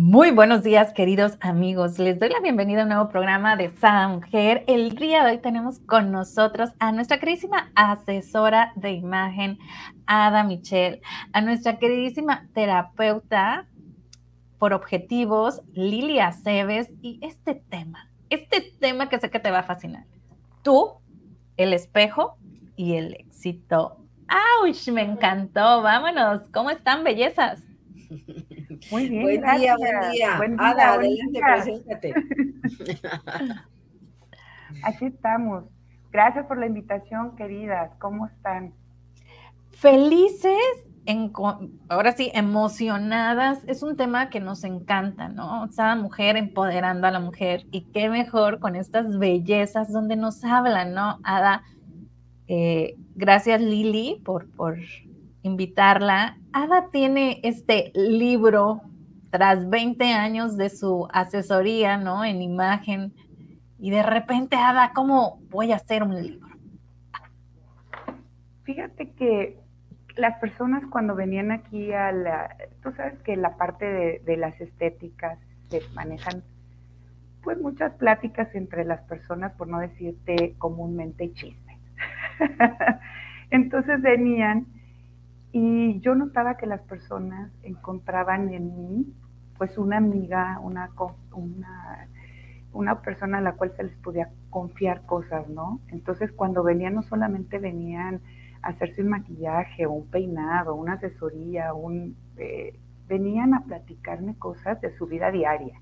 [0.00, 1.98] Muy buenos días, queridos amigos.
[1.98, 4.62] Les doy la bienvenida a un nuevo programa de Sada Mujer.
[4.68, 9.58] El día de hoy tenemos con nosotros a nuestra queridísima asesora de imagen,
[10.06, 13.66] Ada Michelle, a nuestra queridísima terapeuta
[14.60, 19.64] por objetivos, Lilia Aceves, y este tema, este tema que sé que te va a
[19.64, 20.04] fascinar.
[20.62, 20.92] Tú,
[21.56, 22.36] el espejo
[22.76, 23.96] y el éxito.
[24.28, 24.92] ¡Auch!
[24.92, 25.82] Me encantó.
[25.82, 26.42] Vámonos.
[26.52, 27.64] ¿Cómo están, bellezas?
[28.90, 29.22] Muy bien.
[29.22, 30.36] Buen día, buen día.
[30.58, 32.14] Ada, adelante, preséntate.
[34.82, 35.64] Aquí estamos.
[36.10, 37.92] Gracias por la invitación, queridas.
[37.98, 38.72] ¿Cómo están?
[39.72, 40.58] Felices,
[41.06, 41.32] en,
[41.88, 43.62] ahora sí, emocionadas.
[43.66, 45.68] Es un tema que nos encanta, ¿no?
[45.76, 47.66] Cada mujer empoderando a la mujer.
[47.70, 51.18] Y qué mejor con estas bellezas donde nos hablan, ¿no?
[51.22, 51.62] Ada,
[52.46, 54.78] eh, gracias Lili por, por
[55.42, 56.37] invitarla.
[56.52, 58.82] Ada tiene este libro
[59.30, 62.24] tras 20 años de su asesoría, ¿no?
[62.24, 63.12] En imagen.
[63.78, 66.48] Y de repente, Ada, ¿cómo voy a hacer un libro?
[68.64, 69.58] Fíjate que
[70.16, 75.38] las personas cuando venían aquí a la, tú sabes que la parte de, las estéticas
[75.68, 76.42] se manejan
[77.42, 81.78] pues muchas pláticas entre las personas, por no decirte comúnmente chismes.
[83.50, 84.66] Entonces venían
[85.52, 89.14] y yo notaba que las personas encontraban en mí
[89.56, 90.90] pues una amiga, una,
[91.32, 92.08] una,
[92.72, 95.80] una persona a la cual se les podía confiar cosas, ¿no?
[95.88, 98.20] Entonces cuando venían no solamente venían
[98.62, 104.80] a hacerse un maquillaje o un peinado, una asesoría, un, eh, venían a platicarme cosas
[104.80, 105.80] de su vida diaria.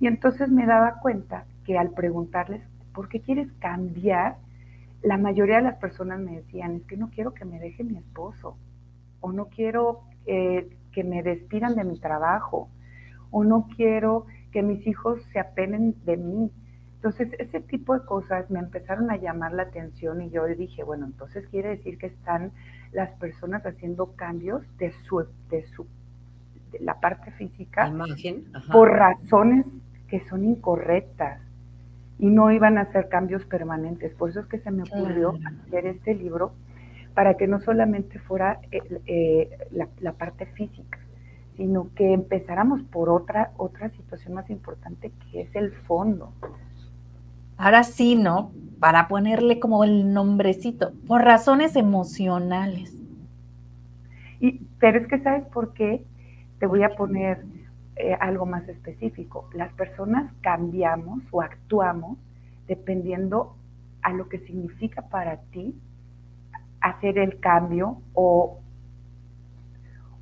[0.00, 2.62] Y entonces me daba cuenta que al preguntarles,
[2.94, 4.36] ¿por qué quieres cambiar?
[5.02, 7.98] La mayoría de las personas me decían, es que no quiero que me deje mi
[7.98, 8.56] esposo,
[9.20, 12.68] o no quiero eh, que me despidan de mi trabajo,
[13.30, 16.50] o no quiero que mis hijos se apenen de mí.
[16.96, 21.06] Entonces, ese tipo de cosas me empezaron a llamar la atención y yo dije, bueno,
[21.06, 22.52] entonces quiere decir que están
[22.92, 25.86] las personas haciendo cambios de su, de su,
[26.72, 27.92] de la parte física
[28.72, 29.66] por razones
[30.08, 31.42] que son incorrectas
[32.18, 34.14] y no iban a ser cambios permanentes.
[34.14, 36.54] Por eso es que se me ocurrió hacer este libro
[37.16, 40.98] para que no solamente fuera eh, eh, la, parte física,
[41.56, 46.34] sino que empezáramos por otra, otra situación más importante que es el fondo.
[47.56, 48.52] Ahora sí, ¿no?
[48.80, 52.94] Para ponerle como el nombrecito, por razones emocionales.
[54.38, 56.04] Y, pero es que sabes por qué
[56.58, 57.46] te voy a poner
[57.96, 59.48] eh, algo más específico.
[59.54, 62.18] Las personas cambiamos o actuamos
[62.68, 63.56] dependiendo
[64.02, 65.74] a lo que significa para ti
[66.80, 68.60] hacer el cambio o,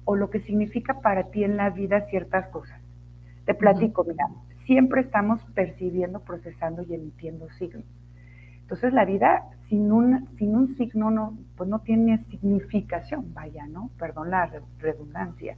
[0.05, 2.81] o lo que significa para ti en la vida ciertas cosas.
[3.45, 4.29] Te platico, mira,
[4.65, 7.85] siempre estamos percibiendo, procesando y emitiendo signos.
[8.63, 13.91] Entonces la vida sin un, sin un signo no, pues no tiene significación, vaya, ¿no?
[13.99, 15.57] Perdón la redundancia.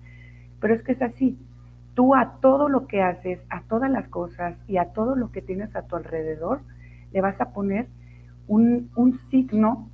[0.60, 1.38] Pero es que es así.
[1.94, 5.40] Tú a todo lo que haces, a todas las cosas y a todo lo que
[5.40, 6.60] tienes a tu alrededor,
[7.12, 7.86] le vas a poner
[8.48, 9.88] un, un signo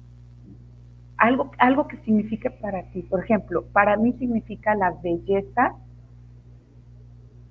[1.23, 3.03] algo, algo que signifique para ti.
[3.03, 5.77] Por ejemplo, para mí significa la belleza,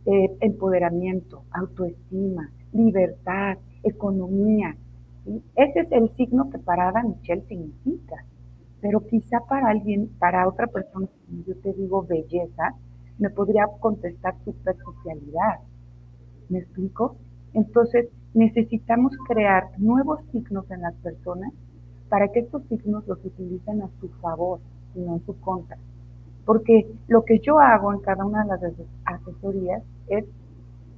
[0.05, 4.75] eh, empoderamiento, autoestima, libertad, economía.
[5.55, 8.25] Ese es el signo que para Ada Michelle significa.
[8.81, 11.07] Pero quizá para alguien, para otra persona,
[11.47, 12.75] yo te digo belleza,
[13.19, 15.61] me podría contestar superficialidad.
[16.49, 17.15] ¿Me explico?
[17.53, 21.53] Entonces, necesitamos crear nuevos signos en las personas
[22.11, 24.59] para que estos signos los utilicen a su favor
[24.93, 25.77] y no en su contra.
[26.45, 28.61] Porque lo que yo hago en cada una de las
[29.05, 30.25] asesorías es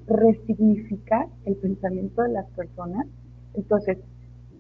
[0.08, 3.06] resignificar el pensamiento de las personas.
[3.54, 4.00] Entonces,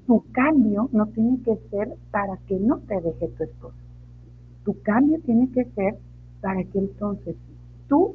[0.06, 3.75] tu cambio no tiene que ser para que no te deje tu esposo.
[4.63, 5.97] Tu cambio tiene que ser
[6.40, 7.36] para que entonces
[7.90, 8.13] tú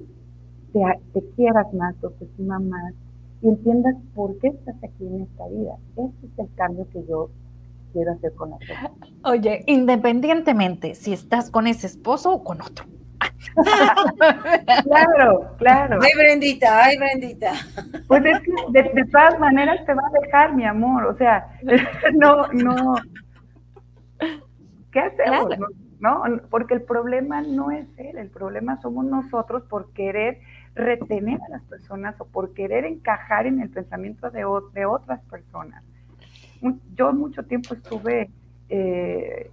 [0.73, 0.81] te,
[1.13, 2.95] te quieras más, te estimas más
[3.43, 5.77] y entiendas por qué estás aquí en esta vida.
[5.97, 7.31] Ese es el cambio que yo
[7.93, 8.59] quiero hacer con la
[9.25, 12.85] Oye, independientemente si estás con ese esposo o con otro.
[14.85, 15.99] claro, claro.
[16.03, 17.53] Ay, Brendita, ay, Brendita.
[18.07, 21.07] Pues es que de, todas maneras te va a dejar, mi amor.
[21.07, 21.49] O sea,
[22.15, 22.95] no, no.
[24.93, 25.49] ¿Qué hacemos?
[26.01, 30.39] No, porque el problema no es él, el problema somos nosotros por querer
[30.77, 34.45] retener a las personas o por querer encajar en el pensamiento de,
[34.75, 35.83] de otras personas
[36.95, 38.31] yo mucho tiempo estuve,
[38.69, 39.51] eh,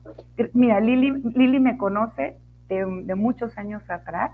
[0.53, 2.37] mira, Lili, Lili me conoce
[2.67, 4.31] de, muchos años atrás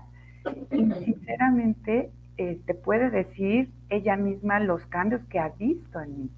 [0.70, 6.30] y sinceramente eh, te puede decir ella misma los cambios que ha visto en mí.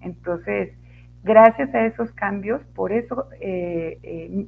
[0.00, 0.72] Entonces,
[1.22, 4.46] gracias a esos cambios, por eso, eh, eh,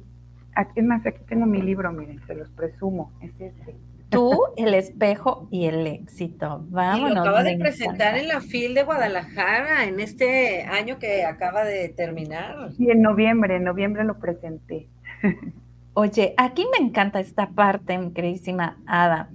[0.75, 3.75] es más, aquí tengo mi libro, miren, se los presumo, es este.
[4.13, 6.65] Tú, el espejo y el éxito.
[6.69, 7.11] Vámonos.
[7.11, 11.63] Y lo acaba de presentar en la FIL de Guadalajara en este año que acaba
[11.63, 12.71] de terminar.
[12.77, 14.87] Sí, en noviembre, en noviembre lo presenté.
[15.95, 19.29] Oye, aquí me encanta esta parte, mi queridísima Ada.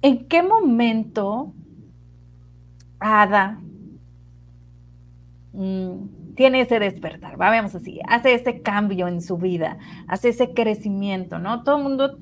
[0.00, 1.52] ¿En qué momento
[3.00, 3.58] Ada
[5.52, 7.36] mm, tiene ese despertar?
[7.36, 11.64] Vamos así, hace ese cambio en su vida, hace ese crecimiento, ¿no?
[11.64, 12.16] Todo el mundo,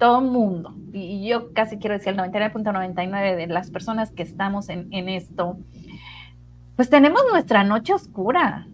[0.00, 5.08] todo mundo, y yo casi quiero decir el 99.99 de las personas que estamos en,
[5.08, 5.58] esto,
[6.74, 8.66] pues tenemos nuestra noche oscura.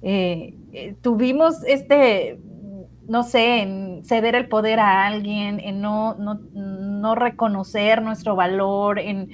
[0.00, 2.40] Eh, eh, tuvimos este
[3.06, 9.28] no sé, en ceder el poder a alguien, en no, no, reconocer nuestro valor, en,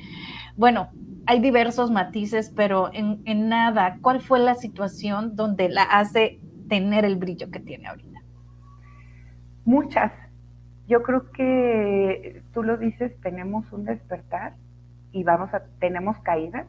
[0.56, 0.88] bueno,
[1.26, 7.04] hay diversos matices, pero en, en, nada, ¿cuál fue la situación donde la hace tener
[7.04, 8.20] el brillo que tiene ahorita?
[9.64, 10.12] Muchas.
[10.88, 14.54] Yo creo que tú lo dices, tenemos un despertar
[15.12, 16.66] y vamos a, tenemos caídas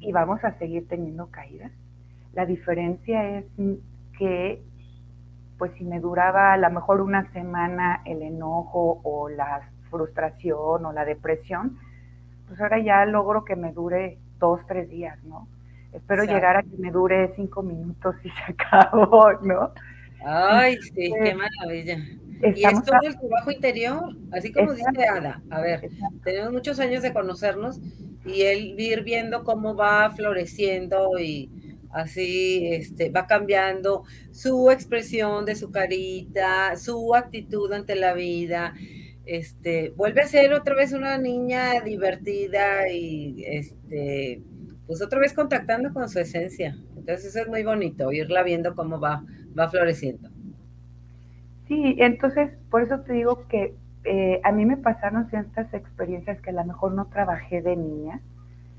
[0.00, 1.70] y vamos a seguir teniendo caídas.
[2.32, 3.46] La diferencia es
[4.18, 4.60] que
[5.56, 10.92] pues si me duraba a lo mejor una semana el enojo o la frustración o
[10.92, 11.78] la depresión,
[12.48, 15.46] pues ahora ya logro que me dure dos, tres días, ¿no?
[15.92, 19.70] Espero llegar a que me dure cinco minutos y se acabó, ¿no?
[20.24, 21.98] Ay, sí, qué maravilla.
[22.42, 25.42] Y es todo el trabajo interior, así como dice Ada.
[25.50, 25.90] A ver,
[26.24, 27.80] tenemos muchos años de conocernos
[28.24, 31.50] y él ir viendo cómo va floreciendo y,
[31.92, 38.74] así este, va cambiando su expresión de su carita, su actitud ante la vida,
[39.26, 44.42] este, vuelve a ser otra vez una niña divertida y este,
[44.86, 46.76] pues otra vez contactando con su esencia.
[46.96, 49.24] Entonces eso es muy bonito, irla viendo cómo va,
[49.58, 50.30] va floreciendo.
[51.70, 56.50] Sí, entonces por eso te digo que eh, a mí me pasaron ciertas experiencias que
[56.50, 58.20] a lo mejor no trabajé de niña.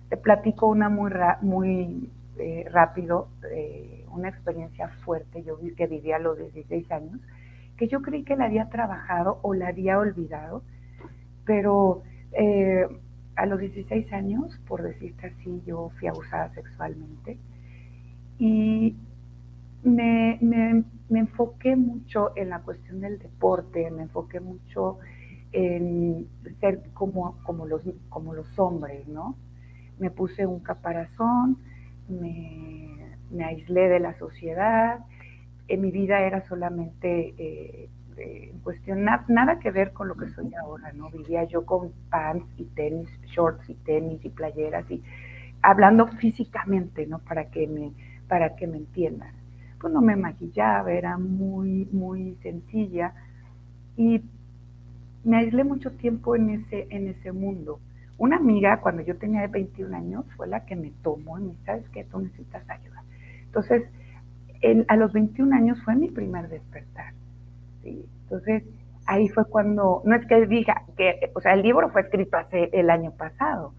[0.10, 1.10] Te platico una muy,
[1.42, 7.22] muy eh, rápido eh, una experiencia fuerte, yo vi que vivía a los 16 años,
[7.78, 10.62] que yo creí que la había trabajado o la había olvidado,
[11.46, 12.04] pero
[13.38, 17.38] a los 16 años, por decirte así, yo fui abusada sexualmente
[18.38, 18.98] y
[19.84, 25.00] me, me, me enfoqué mucho en la cuestión del deporte, me enfoqué mucho
[25.52, 26.28] en
[26.60, 29.36] ser como, como, los, como los hombres, ¿no?
[30.00, 31.58] Me puse un caparazón,
[32.08, 35.00] me, aislé de la sociedad,
[35.68, 40.54] en mi vida era solamente eh, eh cuestión, nada que ver con lo que soy
[40.54, 41.10] ahora, ¿no?
[41.10, 45.02] Vivía yo con pants y tenis, shorts y tenis y playeras y
[45.62, 47.20] hablando físicamente, ¿no?
[47.20, 47.92] Para que me,
[48.28, 49.41] para que me entiendan.
[49.82, 53.16] Pues no me maquillaba, era muy, muy sencilla
[53.98, 54.22] y
[55.24, 57.80] me aislé mucho tiempo en ese, en ese mundo.
[58.20, 61.64] Una amiga, cuando yo tenía 21 años, fue la que me tomó y me dijo,
[61.66, 62.04] ¿sabes qué?
[62.04, 63.04] Tú necesitas ayuda.
[63.46, 63.90] Entonces,
[64.88, 67.16] a los 21 años fue mi primer despertar.
[67.84, 68.64] Entonces,
[69.08, 72.70] ahí fue cuando, no es que diga que, o sea, el libro fue escrito hace
[72.74, 73.74] el año pasado,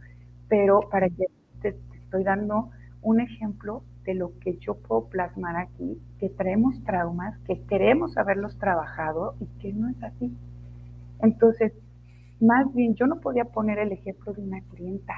[0.49, 1.27] pero para que
[1.61, 2.71] te estoy dando
[3.03, 8.59] un ejemplo de lo que yo puedo plasmar aquí, que traemos traumas, que queremos haberlos
[8.59, 10.37] trabajado y que no es así.
[11.21, 11.73] Entonces,
[12.41, 15.15] más bien, yo no podía poner el ejemplo de una clienta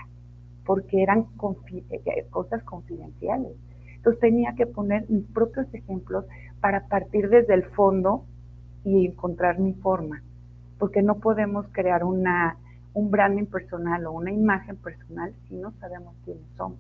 [0.66, 3.52] porque eran eh, eh, cosas confidenciales.
[3.96, 6.26] Entonces tenía que poner mis propios ejemplos
[6.60, 8.24] para partir desde el fondo
[8.84, 10.22] y encontrar mi forma,
[10.78, 12.58] porque no podemos crear una,
[12.92, 16.78] un branding personal o una imagen personal si no sabemos quiénes somos.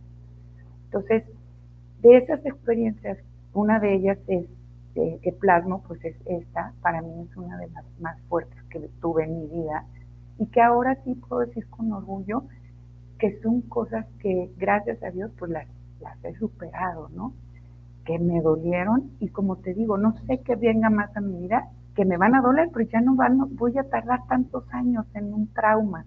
[0.84, 1.24] Entonces,
[2.04, 3.18] de esas experiencias,
[3.54, 4.46] una de ellas es
[4.94, 8.78] eh, que plasmo, pues es esta, para mí es una de las más fuertes que
[9.00, 9.86] tuve en mi vida,
[10.38, 12.44] y que ahora sí puedo decir con orgullo
[13.18, 15.66] que son cosas que gracias a Dios pues las,
[16.24, 17.32] he superado, ¿no?
[18.04, 21.70] Que me dolieron y como te digo, no sé qué venga más a mi vida,
[21.94, 25.32] que me van a doler, pero ya no van, voy a tardar tantos años en
[25.32, 26.04] un trauma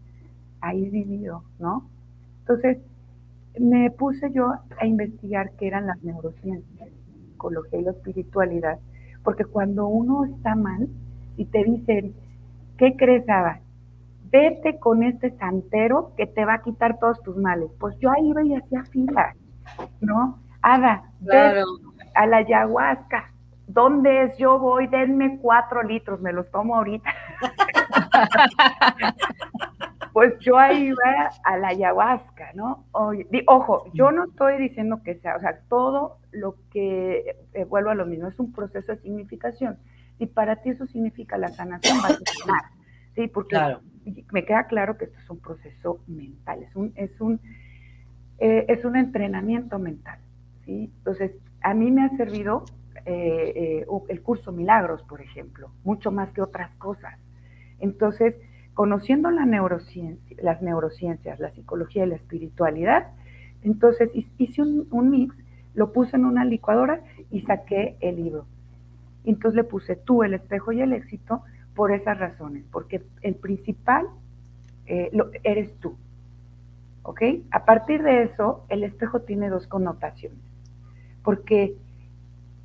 [0.62, 1.90] ahí vivido, ¿no?
[2.42, 2.78] Entonces,
[3.60, 6.90] me puse yo a investigar qué eran las neurociencias,
[7.32, 8.80] psicología y la espiritualidad,
[9.24, 10.88] porque cuando uno está mal
[11.38, 12.14] y te dicen,
[12.78, 13.62] ¿qué crees, Ada?
[14.32, 17.70] vete con este santero que te va a quitar todos tus males.
[17.80, 19.36] Pues yo ahí iba y hacía fila,
[20.02, 20.40] ¿no?
[20.62, 21.66] Ada, claro.
[22.16, 23.32] a la ayahuasca.
[23.68, 24.38] ¿Dónde es?
[24.38, 27.14] Yo voy, denme cuatro litros, me los tomo ahorita.
[30.18, 32.88] pues yo ahí iba a la ayahuasca, ¿no?
[33.46, 37.94] ojo, yo no estoy diciendo que sea, o sea, todo lo que, eh, vuelvo a
[37.94, 39.78] lo mismo, es un proceso de significación.
[40.18, 42.64] Y para ti eso significa la sanación, va a sanar,
[43.14, 43.28] ¿sí?
[43.28, 43.60] Porque
[44.32, 47.40] me queda claro que esto es un proceso mental, es un, es un,
[48.40, 50.18] eh, es un entrenamiento mental,
[50.66, 50.92] ¿sí?
[50.98, 52.66] Entonces, a mí me ha servido
[53.06, 57.24] eh, el curso Milagros, por ejemplo, mucho más que otras cosas.
[57.78, 58.40] Entonces,
[58.78, 59.48] conociendo las
[60.62, 63.08] neurociencias, la psicología y la espiritualidad,
[63.64, 65.36] entonces hice un, mix,
[65.74, 68.46] lo puse en una licuadora y saqué el libro.
[69.26, 71.42] Entonces le puse tú, el espejo y el éxito
[71.74, 74.06] por esas razones, porque el principal
[74.86, 75.98] eh, lo, eres tú.
[77.02, 77.24] ¿Ok?
[77.50, 80.38] A partir de eso, el espejo tiene dos connotaciones,
[81.24, 81.76] porque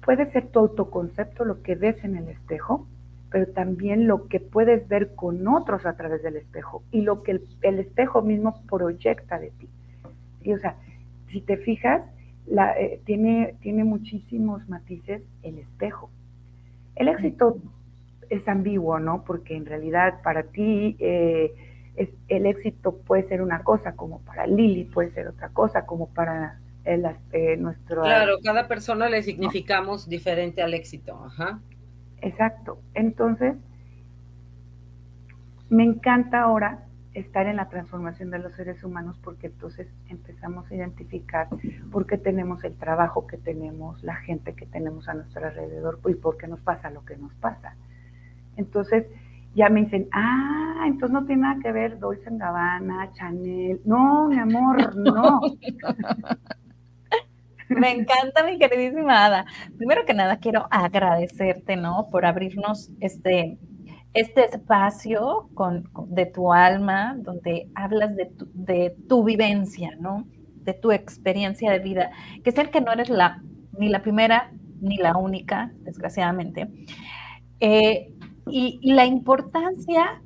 [0.04, 2.87] puede ser tu autoconcepto lo que ves en el espejo,
[3.32, 7.40] pero también lo que puedes ver con otros a través del espejo y lo que
[7.62, 9.68] el, espejo mismo proyecta de ti.
[10.52, 10.76] O sea,
[11.28, 12.04] si te fijas,
[12.46, 16.10] la, eh, tiene, tiene muchísimos matices el espejo.
[16.94, 17.56] El éxito
[18.28, 19.24] es ambiguo, ¿no?
[19.24, 21.54] Porque en realidad para ti eh,
[22.28, 26.60] el éxito puede ser una cosa, como para Lili puede ser otra cosa, como para
[26.84, 28.02] el, eh, nuestro...
[28.02, 31.24] Claro, cada persona le significamos diferente al éxito.
[31.24, 31.60] Ajá.
[32.23, 32.79] Exacto.
[32.95, 33.59] Entonces,
[35.69, 40.75] me encanta ahora estar en la transformación de los seres humanos porque entonces empezamos a
[40.75, 41.49] identificar
[41.91, 46.14] por qué tenemos el trabajo que tenemos, la gente que tenemos a nuestro alrededor y
[46.14, 47.76] por qué nos pasa lo que nos pasa.
[48.57, 49.09] Entonces,
[49.55, 53.81] ya me dicen, ah, entonces no tiene nada que ver Dolce Gabbana, Chanel.
[53.85, 55.41] No, mi amor, no.
[57.79, 59.47] Me encanta, mi queridísima Ada.
[59.76, 62.09] Primero que nada, quiero agradecerte, ¿no?
[62.11, 63.59] Por abrirnos este,
[64.14, 70.26] este espacio con, de tu alma, donde hablas de tu, de tu vivencia, ¿no?
[70.64, 72.11] De tu experiencia de vida,
[72.45, 73.43] que sé que no eres la,
[73.79, 76.69] ni la primera ni la única, desgraciadamente.
[77.61, 78.12] Eh,
[78.49, 80.21] y, y la importancia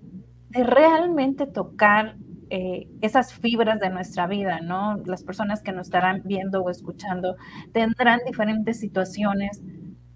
[0.48, 2.16] de realmente tocar
[2.50, 4.96] eh, esas fibras de nuestra vida, ¿no?
[5.04, 7.36] Las personas que nos estarán viendo o escuchando
[7.72, 9.62] tendrán diferentes situaciones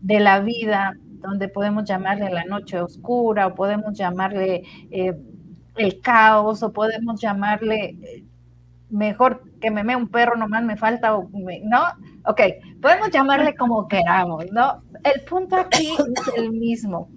[0.01, 5.15] de la vida donde podemos llamarle la noche oscura o podemos llamarle eh,
[5.77, 8.25] el caos o podemos llamarle eh,
[8.91, 11.83] mejor que me mee un perro, nomás me falta, ¿no?
[12.27, 12.41] Ok,
[12.81, 14.83] podemos llamarle como queramos, ¿no?
[15.05, 17.09] El punto aquí es el mismo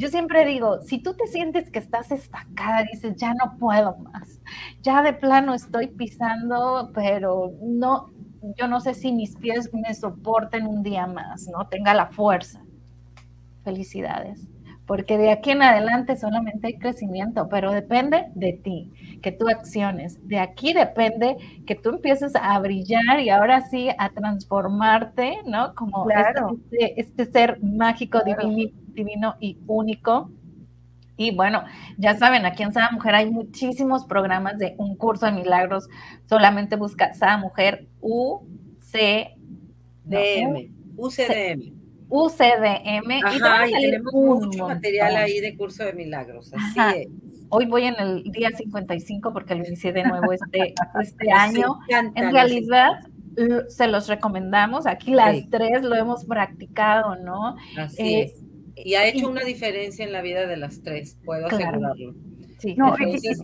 [0.00, 4.40] yo siempre digo, si tú te sientes que estás estancada, dices, ya no puedo más,
[4.80, 8.10] ya de plano estoy pisando, pero no,
[8.56, 11.66] yo no sé si mis pies me soporten un día más, ¿no?
[11.68, 12.62] Tenga la fuerza.
[13.62, 14.48] Felicidades,
[14.86, 20.26] porque de aquí en adelante solamente hay crecimiento, pero depende de ti, que tú acciones.
[20.26, 25.74] De aquí depende que tú empieces a brillar y ahora sí a transformarte, ¿no?
[25.74, 28.70] Como este, este, ser mágico, divino
[29.04, 30.30] divino y único.
[31.16, 31.64] Y bueno,
[31.98, 35.88] ya saben, aquí en Sada Mujer hay muchísimos programas de un curso de milagros.
[36.26, 39.34] Solamente busca Sada Mujer UCDM.
[40.96, 41.80] UCDM.
[42.08, 43.10] UCDM.
[43.10, 46.52] y, tenemos mucho material ahí de curso de milagros.
[46.54, 47.08] Así es.
[47.50, 51.80] Hoy voy en el día 55 porque lo inicié de nuevo este, este año.
[51.88, 52.92] En realidad,
[53.68, 54.86] se los recomendamos.
[54.86, 57.56] Aquí las tres lo hemos practicado, ¿no?
[57.76, 58.42] Así eh, es
[58.84, 62.14] y ha hecho una diferencia en la vida de las tres, puedo asegurarlo.
[62.58, 63.40] Sí, no, Entonces,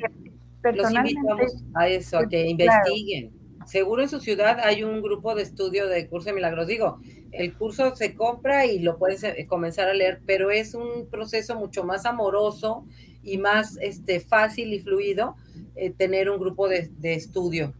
[0.74, 3.32] los invitamos a eso, a que investiguen.
[3.66, 6.66] Seguro en su ciudad hay un grupo de estudio de curso de milagros.
[6.68, 7.00] Digo,
[7.32, 11.56] el curso se compra y lo puedes eh, comenzar a leer, pero es un proceso
[11.56, 12.86] mucho más amoroso
[13.22, 15.34] y más este, fácil y fluido
[15.74, 17.74] eh, tener un grupo de, de estudio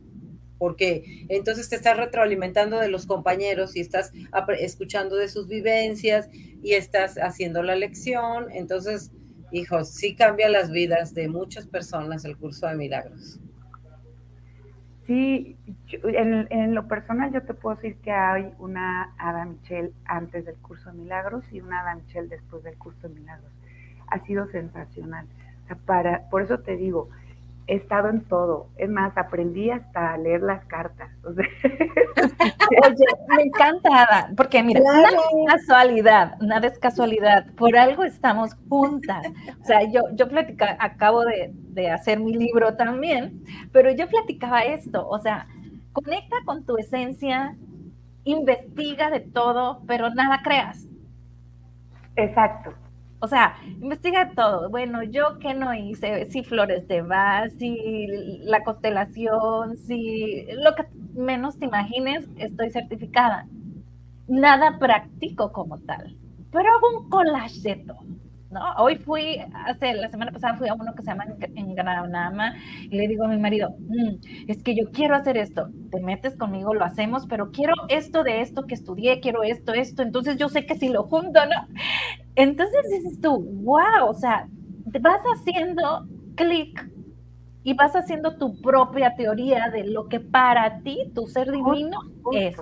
[0.58, 4.12] porque entonces te estás retroalimentando de los compañeros y estás
[4.58, 8.46] escuchando de sus vivencias y estás haciendo la lección.
[8.52, 9.12] Entonces,
[9.50, 13.40] hijos, sí cambia las vidas de muchas personas el curso de milagros.
[15.06, 15.56] Sí,
[16.02, 20.90] en, lo personal yo te puedo decir que hay una Ada Michelle antes del curso
[20.90, 23.52] de milagros y una Ada Michelle después del curso de milagros.
[24.08, 25.26] Ha sido sensacional.
[25.84, 27.08] para, por eso te digo,
[27.66, 28.68] he estado en todo.
[28.76, 31.10] Es más, aprendí hasta a leer las cartas.
[31.24, 37.46] Oye, me encanta, porque mira, nada es casualidad, nada es casualidad.
[37.54, 39.26] Por algo estamos juntas.
[39.60, 43.42] O sea, yo, yo platica, acabo de, de hacer mi libro también,
[43.72, 45.46] pero yo platicaba esto, o sea,
[45.92, 47.56] conecta con tu esencia,
[48.24, 50.86] investiga de todo, pero nada creas.
[52.16, 52.72] Exacto.
[53.26, 54.70] O sea, investiga todo.
[54.70, 58.06] Bueno, yo qué no hice, si flores de vas, si
[58.44, 63.48] la constelación, si lo que menos te imagines, estoy certificada.
[64.28, 66.16] Nada práctico como tal,
[66.52, 67.84] pero hago un collage.
[68.78, 72.96] Hoy fui, hace la semana pasada fui a uno que se llama en Granama y
[72.96, 76.74] le digo a mi marido, mm, es que yo quiero hacer esto, te metes conmigo,
[76.74, 80.66] lo hacemos, pero quiero esto de esto que estudié, quiero esto, esto, entonces yo sé
[80.66, 81.68] que si lo junto, ¿no?
[82.34, 84.48] Entonces dices tú, wow, o sea,
[85.00, 86.88] vas haciendo clic
[87.66, 91.98] y vas haciendo tu propia teoría de lo que para ti tu ser divino
[92.32, 92.54] es.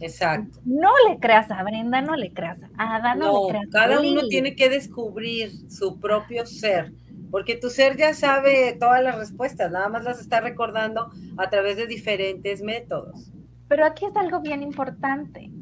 [0.00, 0.58] Exacto.
[0.64, 4.26] No le creas a Brenda, no le creas a Ada, no, le creas cada uno
[4.26, 6.92] tiene que descubrir su propio ser,
[7.30, 11.76] porque tu ser ya sabe todas las respuestas, nada más las está recordando a través
[11.76, 13.30] de diferentes métodos.
[13.68, 15.52] Pero aquí es algo bien importante.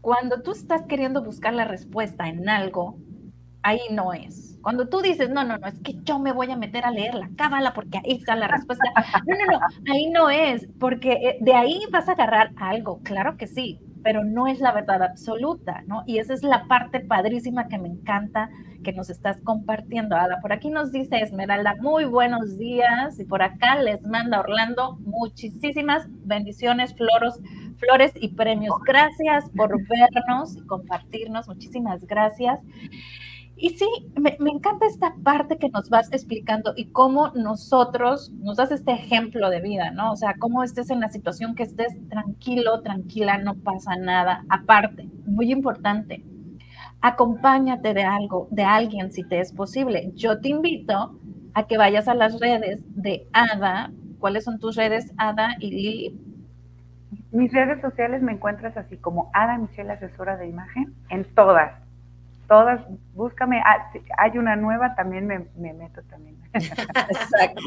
[0.00, 2.96] Cuando tú estás queriendo buscar la respuesta en algo,
[3.62, 6.56] ahí no es cuando tú dices, no, no, no, es que yo me voy a
[6.56, 8.84] meter a leer la cábala porque ahí está la respuesta.
[9.26, 13.36] No, no, no, ahí no es, porque eh, de ahí vas a agarrar algo, claro
[13.36, 16.02] que sí, pero no es la verdad absoluta, ¿no?
[16.06, 18.50] Y esa es la parte padrísima que me encanta
[18.82, 20.40] que nos estás compartiendo, Ada.
[20.40, 23.18] Por aquí nos dice Esmeralda, muy buenos días.
[23.18, 27.40] Y por acá les manda Orlando muchísimas bendiciones, floros,
[27.78, 28.74] flores y premios.
[28.84, 31.48] Gracias por vernos y compartirnos.
[31.48, 32.58] Muchísimas gracias.
[33.62, 38.72] Y sí, me, encanta esta parte que nos vas explicando y cómo nosotros nos das
[38.72, 40.10] este ejemplo de vida, ¿no?
[40.10, 44.44] O sea, cómo estés en la situación que estés tranquilo, tranquila, no pasa nada.
[44.48, 46.24] Aparte, muy importante,
[47.02, 50.10] acompáñate de algo, de alguien si te es posible.
[50.16, 51.16] Yo te invito
[51.54, 53.92] a que vayas a las redes de Ada.
[54.18, 56.20] ¿Cuáles son tus redes, Ada y Lili?
[57.30, 61.81] Mis redes sociales me encuentras así como Ada Michelle, asesora de imagen, en todas
[62.48, 62.82] todas,
[63.14, 66.36] búscame, ah, hay una nueva, también me, meto también.
[66.52, 67.62] Exacto.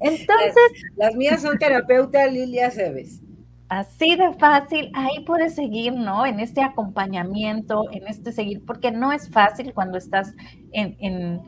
[0.00, 3.22] Entonces, las, mías son terapeuta Lilia Cebes.
[3.68, 6.24] Así de fácil, ahí puedes seguir, ¿no?
[6.24, 10.34] En este acompañamiento, en este seguir, porque no es fácil cuando estás
[10.72, 11.40] en, en,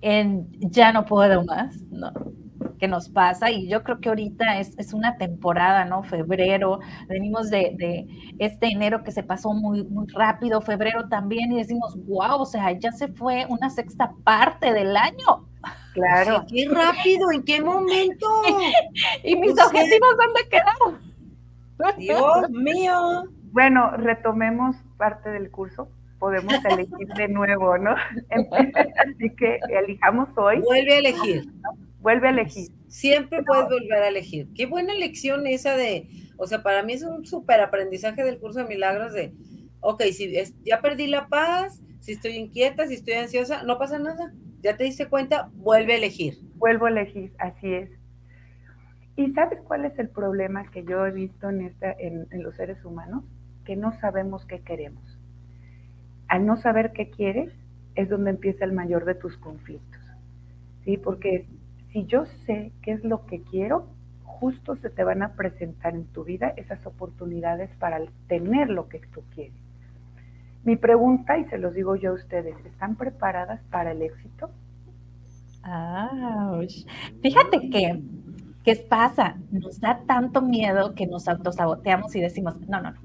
[0.00, 2.12] en ya no puedo más, ¿no?
[2.78, 6.02] Que nos pasa y yo creo que ahorita es, es una temporada, ¿no?
[6.02, 8.06] Febrero, venimos de, de,
[8.38, 12.72] este enero que se pasó muy, muy rápido, febrero también y decimos, wow, o sea,
[12.72, 15.46] ya se fue una sexta parte del año.
[15.92, 16.44] Claro.
[16.48, 18.26] qué rápido, ¿en qué momento?
[19.24, 21.98] y mis objetivos, ¿dónde quedaron?
[21.98, 23.24] Dios mío.
[23.52, 25.88] Bueno, retomemos parte del curso
[26.24, 27.90] podemos elegir de nuevo, ¿no?
[28.30, 30.58] Así que elijamos hoy.
[30.60, 31.44] Vuelve a elegir.
[32.04, 32.68] Vuelve a elegir.
[32.88, 34.46] Siempre puedes volver a elegir.
[34.54, 38.58] Qué buena elección esa de, o sea, para mí es un súper aprendizaje del curso
[38.58, 39.32] de milagros de,
[39.80, 40.30] ok, si
[40.66, 44.34] ya perdí la paz, si estoy inquieta, si estoy ansiosa, no pasa nada.
[44.60, 46.34] Ya te diste cuenta, vuelve a elegir.
[46.56, 47.90] Vuelvo a elegir, así es.
[49.16, 52.54] ¿Y sabes cuál es el problema que yo he visto en, esta, en, en los
[52.54, 53.24] seres humanos?
[53.64, 55.18] Que no sabemos qué queremos.
[56.28, 57.54] Al no saber qué quieres,
[57.94, 60.02] es donde empieza el mayor de tus conflictos.
[60.84, 60.98] ¿Sí?
[60.98, 61.46] Porque
[61.94, 63.86] si yo sé qué es lo que quiero,
[64.24, 68.98] justo se te van a presentar en tu vida esas oportunidades para tener lo que
[68.98, 69.54] tú quieres.
[70.64, 74.50] Mi pregunta, y se los digo yo a ustedes, ¿están preparadas para el éxito?
[75.62, 76.58] Ah,
[77.22, 78.02] fíjate que,
[78.64, 79.36] ¿qué pasa?
[79.52, 82.98] Nos da tanto miedo que nos autosaboteamos y decimos, no, no, no,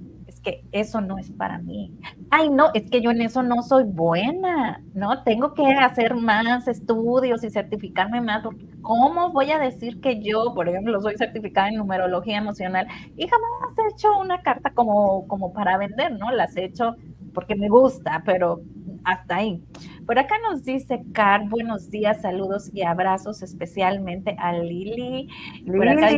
[0.43, 1.93] que eso no es para mí.
[2.29, 5.23] Ay, no, es que yo en eso no soy buena, ¿no?
[5.23, 8.43] Tengo que hacer más estudios y certificarme más.
[8.81, 13.77] ¿Cómo voy a decir que yo, por ejemplo, soy certificada en numerología emocional y jamás
[13.77, 16.31] he hecho una carta como, como para vender, ¿no?
[16.31, 16.95] Las he hecho
[17.33, 18.61] porque me gusta, pero
[19.03, 19.61] hasta ahí.
[20.05, 25.27] Por acá nos dice Car, buenos días, saludos y abrazos especialmente a Lili.
[25.65, 26.09] Por acá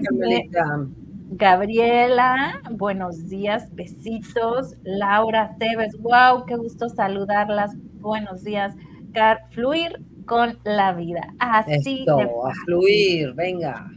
[1.33, 4.75] Gabriela, buenos días, besitos.
[4.83, 7.71] Laura Tevez, wow, qué gusto saludarlas.
[8.01, 8.75] Buenos días.
[9.13, 11.33] Car, fluir con la vida.
[11.39, 13.89] Así Esto, a fluir, venga.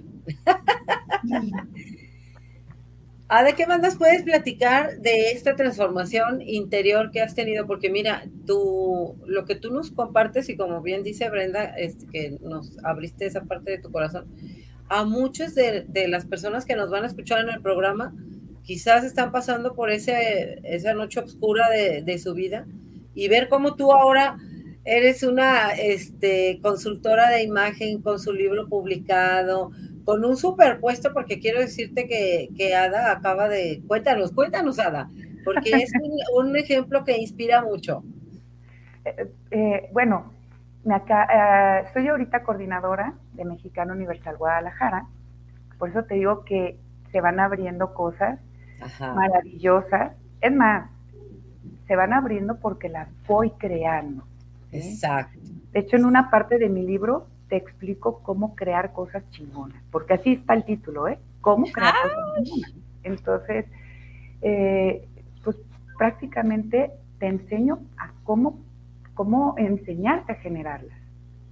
[3.28, 7.66] ¿A de qué más nos puedes platicar de esta transformación interior que has tenido?
[7.66, 12.38] Porque mira, tú, lo que tú nos compartes y como bien dice Brenda, este, que
[12.42, 14.26] nos abriste esa parte de tu corazón,
[14.88, 18.14] a muchas de, las personas que nos van a escuchar en el programa,
[18.62, 22.66] quizás están pasando por ese, esa noche oscura de, su vida
[23.14, 24.38] y ver cómo tú ahora
[24.84, 29.70] eres una este, consultora de imagen con su libro publicado,
[30.04, 33.82] con un superpuesto, porque quiero decirte que, Ada acaba de...
[33.86, 35.10] Cuéntanos, cuéntanos, Ada,
[35.44, 35.90] porque es
[36.34, 38.04] un, ejemplo que inspira mucho.
[39.06, 40.33] eh, eh, bueno,
[40.84, 45.06] me acá, soy ahorita coordinadora de Mexicano Universal Guadalajara,
[45.78, 46.78] por eso te digo que
[47.10, 48.40] se van abriendo cosas
[49.00, 50.16] maravillosas.
[50.40, 50.90] Es más,
[51.86, 54.24] se van abriendo porque las voy creando.
[54.72, 55.38] Exacto.
[55.72, 60.14] De hecho, en una parte de mi libro te explico cómo crear cosas chingonas, porque
[60.14, 61.18] así está el título, ¿eh?
[61.40, 62.74] Cómo crear cosas chingonas.
[63.02, 63.66] Entonces,
[64.42, 65.06] eh,
[65.42, 65.56] pues
[65.98, 68.58] prácticamente te enseño a cómo,
[69.14, 70.98] cómo enseñarte a generarlas.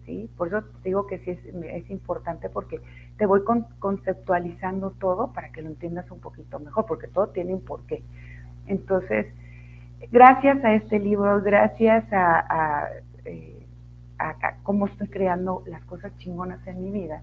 [0.05, 0.31] ¿sí?
[0.37, 2.81] Por eso digo que sí es, importante porque
[3.16, 3.42] te voy
[3.79, 8.03] conceptualizando todo para que lo entiendas un poquito mejor, porque todo tiene un porqué.
[8.66, 9.27] Entonces,
[10.11, 12.88] gracias a este libro, gracias a,
[13.25, 13.66] eh,
[14.62, 17.22] cómo estoy creando las cosas chingonas en mi vida,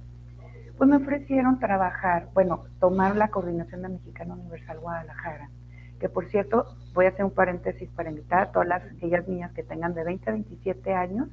[0.78, 5.50] pues me ofrecieron trabajar, bueno, tomar la coordinación de Mexicano Universal Guadalajara,
[6.00, 9.52] que por cierto, voy a hacer un paréntesis para invitar a todas las aquellas niñas
[9.52, 11.30] que tengan de 20 a 27 años,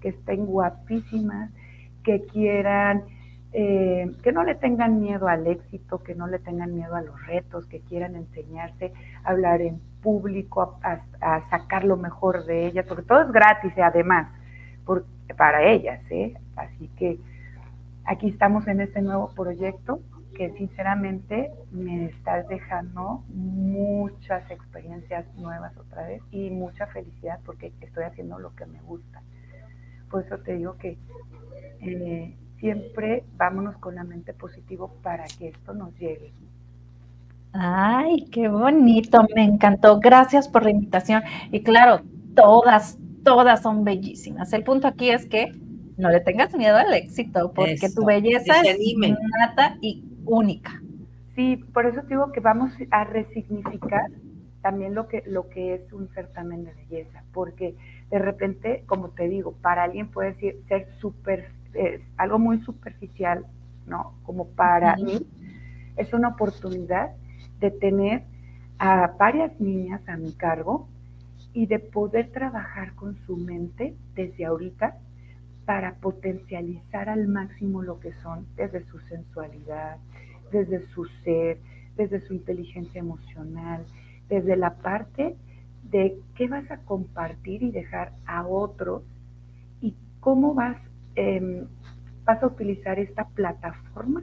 [0.00, 1.50] que estén guapísimas,
[2.02, 3.04] que quieran,
[3.52, 7.24] eh, que no le tengan miedo al éxito, que no le tengan miedo a los
[7.26, 8.92] retos, que quieran enseñarse
[9.24, 14.30] a hablar en público, a, sacar lo mejor de ellas, porque todo es gratis además,
[15.36, 16.34] para ellas, ¿eh?
[16.54, 17.18] Así que
[18.04, 20.00] aquí estamos en este nuevo proyecto
[20.36, 28.04] que sinceramente me está dejando muchas experiencias nuevas otra vez y mucha felicidad porque estoy
[28.04, 29.22] haciendo lo que me gusta.
[30.10, 30.98] Por eso te digo que
[31.80, 36.32] eh, siempre vámonos con la mente positivo para que esto nos llegue.
[37.52, 39.98] Ay, qué bonito, me encantó.
[40.00, 41.22] Gracias por la invitación.
[41.50, 42.02] Y claro,
[42.34, 44.52] todas, todas son bellísimas.
[44.52, 45.50] El punto aquí es que
[45.96, 48.78] no le tengas miedo al éxito, porque tu belleza es
[49.38, 50.82] nata y única.
[51.34, 54.10] Sí, por eso digo que vamos a resignificar
[54.62, 57.76] también lo que, lo que es un certamen de belleza, porque
[58.10, 61.50] de repente, como te digo, para alguien puede ser, ser super,
[62.16, 63.46] algo muy superficial,
[63.86, 64.14] ¿no?
[64.24, 65.24] Como para mí
[65.96, 67.10] es una oportunidad
[67.60, 68.24] de tener
[68.78, 70.88] a varias niñas a mi cargo
[71.52, 74.98] y de poder trabajar con su mente desde ahorita
[75.66, 79.98] para potencializar al máximo lo que son desde su sensualidad,
[80.52, 81.58] desde su ser,
[81.96, 83.84] desde su inteligencia emocional,
[84.28, 85.36] desde la parte
[85.82, 89.02] de qué vas a compartir y dejar a otros
[89.80, 90.78] y cómo vas,
[91.16, 91.66] em,
[92.24, 94.22] vas a utilizar esta plataforma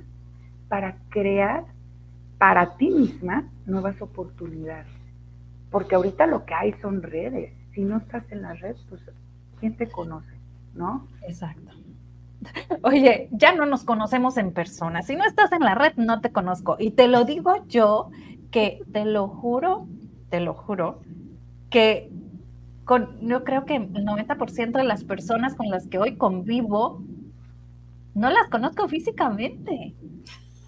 [0.69, 1.65] para crear
[2.37, 4.91] para ti misma nuevas oportunidades.
[5.71, 7.53] Porque ahorita lo que hay son redes.
[7.73, 9.01] Si no estás en la red, pues
[9.59, 10.32] ¿quién te conoce?
[10.73, 11.07] ¿No?
[11.27, 11.71] Exacto.
[12.83, 15.01] Oye, ya no nos conocemos en persona.
[15.01, 16.75] Si no estás en la red, no te conozco.
[16.79, 18.09] Y te lo digo yo,
[18.51, 19.87] que te lo juro,
[20.29, 21.01] te lo juro,
[21.69, 22.11] que
[22.85, 27.01] con, yo creo que el 90% de las personas con las que hoy convivo,
[28.13, 29.95] no las conozco físicamente.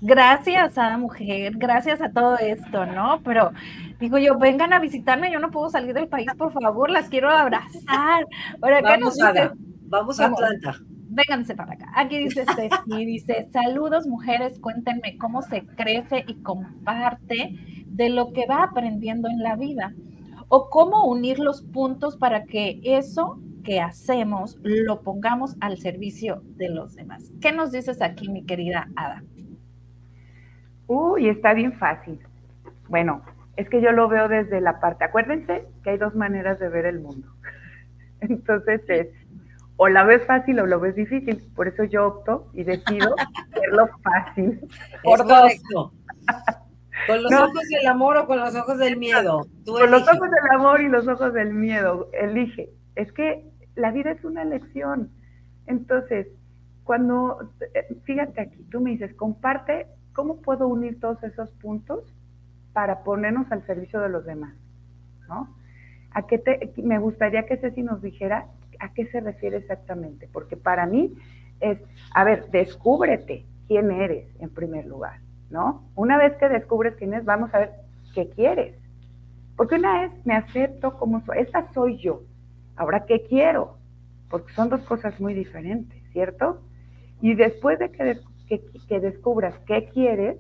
[0.02, 3.22] Gracias a la mujer, gracias a todo esto, ¿no?
[3.24, 3.52] Pero
[4.00, 7.30] digo yo, vengan a visitarme, yo no puedo salir del país, por favor, las quiero
[7.30, 8.26] abrazar.
[8.62, 9.54] Ahora, vamos, a,
[9.96, 10.80] vamos a Atlanta
[11.16, 11.88] vénganse para acá.
[11.96, 17.56] Aquí dice Ceci, dice, saludos mujeres, cuéntenme cómo se crece y comparte
[17.88, 19.94] de lo que va aprendiendo en la vida
[20.50, 26.70] o cómo unir los puntos para que eso que hacemos lo pongamos al servicio de
[26.70, 27.32] los demás.
[27.42, 29.24] ¿Qué nos dices aquí, mi querida Ada?
[30.88, 32.20] Uy, está bien fácil.
[32.90, 33.24] Bueno,
[33.56, 36.86] es que yo lo veo desde la parte, acuérdense que hay dos maneras de ver
[36.86, 37.28] el mundo.
[38.20, 39.08] Entonces es
[39.78, 41.42] o la ves fácil o lo ves difícil.
[41.56, 43.16] Por eso yo opto y decido
[43.54, 44.68] verlo fácil.
[45.04, 45.52] Por dos.
[47.08, 49.46] ¿Con los ojos del amor o con los ojos del miedo?
[49.66, 52.08] con los ojos del amor y los ojos del miedo.
[52.14, 52.70] Elige.
[52.96, 55.12] Es que la vida es una elección.
[55.68, 56.28] Entonces,
[56.84, 62.02] cuando, eh, fíjate aquí, tú me dices, comparte, ¿cómo puedo unir todos esos puntos
[62.74, 64.56] para ponernos al servicio de los demás?
[65.28, 65.54] ¿No?
[66.12, 68.48] ¿A qué te, me gustaría que Ceci nos dijera
[68.80, 71.12] a qué se refiere exactamente, porque para mí
[71.60, 71.80] es,
[72.14, 75.84] a ver, descúbrete quién eres en primer lugar, ¿no?
[75.96, 77.72] Una vez que descubres quién es, vamos a ver
[78.14, 78.76] qué quieres.
[79.56, 82.22] Porque una vez me acepto como soy, esa soy yo.
[82.76, 83.78] Ahora, ¿qué quiero?
[84.30, 86.62] Porque son dos cosas muy diferentes, ¿cierto?
[87.22, 88.20] Y después de que,
[88.88, 90.38] que descubras qué quieres,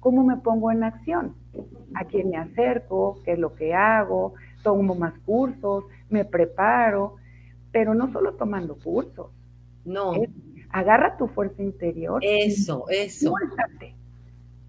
[0.00, 1.34] ¿cómo me pongo en acción?
[1.94, 3.18] ¿A quién me acerco?
[3.24, 4.34] ¿Qué es lo que hago?
[4.62, 5.84] ¿Tomo más cursos?
[6.08, 7.16] ¿Me preparo?
[7.74, 9.26] Pero no solo tomando cursos.
[9.84, 10.14] No.
[10.70, 12.20] agarra tu fuerza interior.
[12.24, 13.30] Eso, eso.
[13.30, 13.94] Suéltate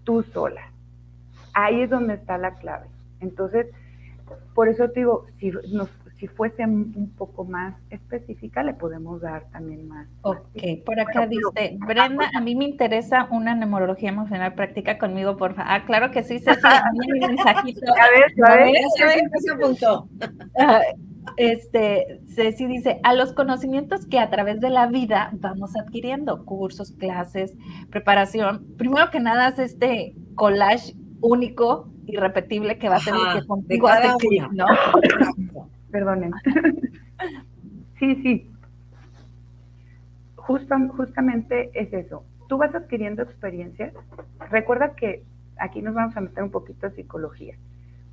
[0.02, 0.72] tú sola.
[1.54, 2.86] Ahí es donde está la clave.
[3.20, 3.68] Entonces,
[4.54, 5.52] por eso te digo, si,
[6.16, 10.08] si fuese un poco más específica, le podemos dar también más.
[10.22, 10.48] Ok,
[10.84, 15.70] por acá dice, Brenda, a mí me interesa una neurología emocional práctica conmigo, por favor.
[15.70, 16.60] Ah, claro que sí, Ceci,
[16.92, 17.86] mi mensajito.
[17.92, 20.08] A ver, a ver, se apuntó.
[20.58, 20.82] Ah,
[21.36, 26.92] este, Ceci dice, a los conocimientos que a través de la vida vamos adquiriendo, cursos,
[26.92, 27.54] clases,
[27.90, 28.66] preparación.
[28.76, 34.08] Primero que nada es este collage único, irrepetible que va a tener que contigo hace
[34.18, 34.66] clic, ¿no?
[35.90, 36.32] perdonen.
[37.98, 38.50] sí, sí.
[40.46, 42.24] justamente es eso.
[42.48, 43.92] Tú vas adquiriendo experiencias.
[44.50, 45.24] Recuerda que
[45.58, 47.56] aquí nos vamos a meter un poquito de psicología.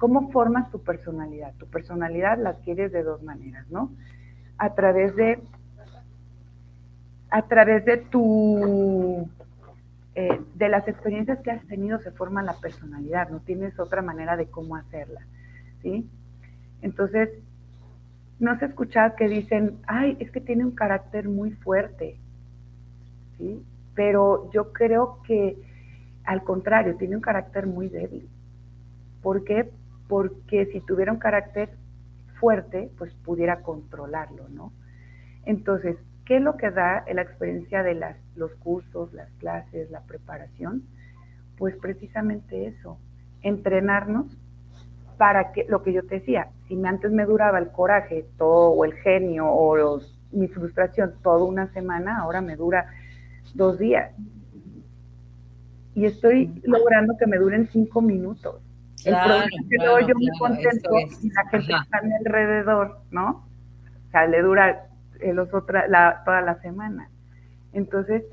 [0.04, 1.54] ¿Cómo formas tu personalidad?
[1.54, 3.90] Tu personalidad la adquieres de dos maneras, ¿no?
[4.58, 5.40] A través de,
[7.30, 9.30] a través de tu,
[10.14, 14.36] eh, de las experiencias que has tenido se forma la personalidad, no tienes otra manera
[14.36, 15.22] de cómo hacerla,
[15.82, 16.06] ¿sí?
[16.82, 17.30] Entonces,
[18.42, 22.20] no se escucha que dicen, ay, es que tiene un carácter muy fuerte,
[23.38, 23.64] ¿sí?
[23.96, 25.56] Pero yo creo que
[26.26, 28.28] al contrario, tiene un carácter muy débil.
[29.22, 29.72] ¿Por qué?
[30.08, 31.70] Porque si tuviera un carácter
[32.40, 34.74] fuerte, pues pudiera controlarlo, ¿no?
[35.46, 40.02] Entonces, ¿qué es lo que da la experiencia de las, los cursos, las clases, la
[40.02, 40.84] preparación?
[41.58, 42.98] Pues precisamente eso,
[43.42, 44.38] entrenarnos
[45.18, 48.86] para que lo que yo te decía, si antes me duraba el coraje todo, o
[48.86, 52.88] el genio o mi frustración toda una semana, ahora me dura
[53.54, 54.12] dos días.
[55.96, 58.63] Y estoy logrando que me duren cinco minutos.
[59.06, 60.90] El problema es que luego yo me contento
[61.22, 63.46] y la gente está a mi alrededor, ¿no?
[64.08, 64.88] O sea, le dura
[65.22, 67.10] los otra, la, toda la semana.
[67.74, 68.24] Entonces,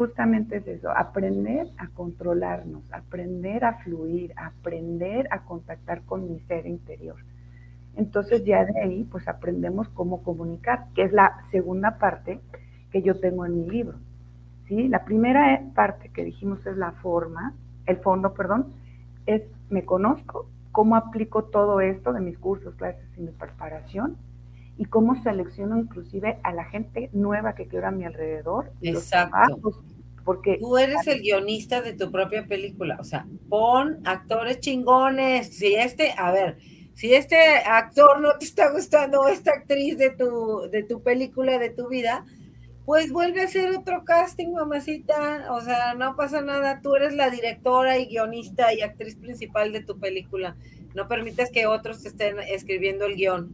[0.00, 6.66] justamente es eso, aprender a controlarnos, aprender a fluir, aprender a contactar con mi ser
[6.66, 7.16] interior.
[7.96, 12.40] Entonces ya de ahí pues aprendemos cómo comunicar, que es la segunda parte
[12.90, 13.98] que yo tengo en mi libro.
[14.66, 14.88] ¿sí?
[14.88, 17.52] La primera parte que dijimos es la forma,
[17.84, 18.72] el fondo, perdón,
[19.30, 24.16] es me conozco, cómo aplico todo esto de mis cursos, clases y mi preparación
[24.76, 28.72] y cómo selecciono inclusive a la gente nueva que quiero a mi alrededor.
[28.80, 29.82] Exacto.
[30.24, 35.56] porque tú eres el guionista de tu propia película, o sea, pon actores chingones.
[35.56, 36.58] Si este, a ver,
[36.94, 41.58] si este actor no te está gustando o esta actriz de tu, de tu película,
[41.58, 42.24] de tu vida,
[42.90, 45.46] pues vuelve a hacer otro casting, mamacita.
[45.52, 46.80] O sea, no pasa nada.
[46.82, 50.56] Tú eres la directora y guionista y actriz principal de tu película.
[50.96, 53.48] No permites que otros te estén escribiendo el guion.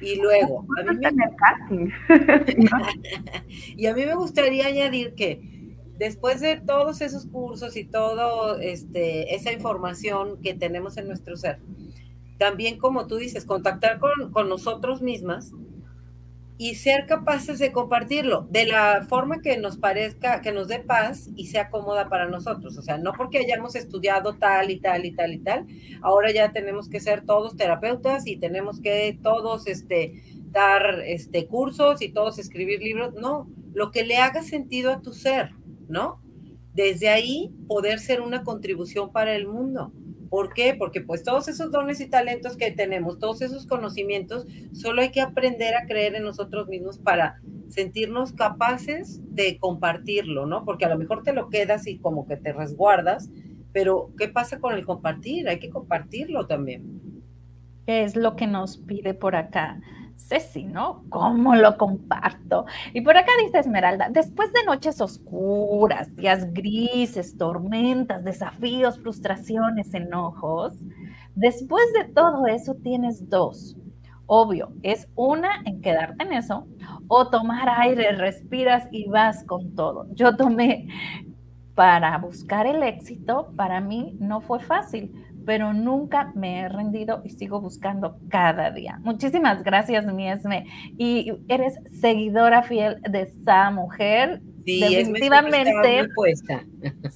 [0.00, 1.92] Y luego, a mí me...
[3.76, 9.36] y a mí me gustaría añadir que después de todos esos cursos y todo este
[9.36, 11.60] esa información que tenemos en nuestro ser,
[12.38, 15.52] también como tú dices, contactar con, con nosotros mismas
[16.56, 21.28] y ser capaces de compartirlo de la forma que nos parezca, que nos dé paz
[21.34, 22.78] y sea cómoda para nosotros.
[22.78, 25.66] O sea, no porque hayamos estudiado tal y tal y tal y tal,
[26.00, 32.00] ahora ya tenemos que ser todos terapeutas y tenemos que todos este, dar este, cursos
[32.02, 33.14] y todos escribir libros.
[33.14, 35.50] No, lo que le haga sentido a tu ser,
[35.88, 36.20] ¿no?
[36.72, 39.92] Desde ahí poder ser una contribución para el mundo.
[40.34, 40.74] ¿Por qué?
[40.76, 45.20] Porque pues todos esos dones y talentos que tenemos, todos esos conocimientos, solo hay que
[45.20, 50.64] aprender a creer en nosotros mismos para sentirnos capaces de compartirlo, ¿no?
[50.64, 53.30] Porque a lo mejor te lo quedas y como que te resguardas,
[53.72, 55.48] pero ¿qué pasa con el compartir?
[55.48, 56.82] Hay que compartirlo también.
[57.86, 59.80] Es lo que nos pide por acá.
[60.16, 61.04] Ceci, ¿no?
[61.10, 62.66] ¿Cómo lo comparto?
[62.92, 70.74] Y por acá dice Esmeralda, después de noches oscuras, días grises, tormentas, desafíos, frustraciones, enojos,
[71.34, 73.76] después de todo eso tienes dos.
[74.26, 76.66] Obvio, es una en quedarte en eso
[77.08, 80.06] o tomar aire, respiras y vas con todo.
[80.14, 80.88] Yo tomé
[81.74, 85.12] para buscar el éxito, para mí no fue fácil,
[85.44, 88.98] pero nunca me he rendido y sigo buscando cada día.
[89.02, 90.66] Muchísimas gracias, mi Esme.
[90.98, 94.40] Y eres seguidora fiel de esa mujer.
[94.64, 96.08] Sí, definitivamente.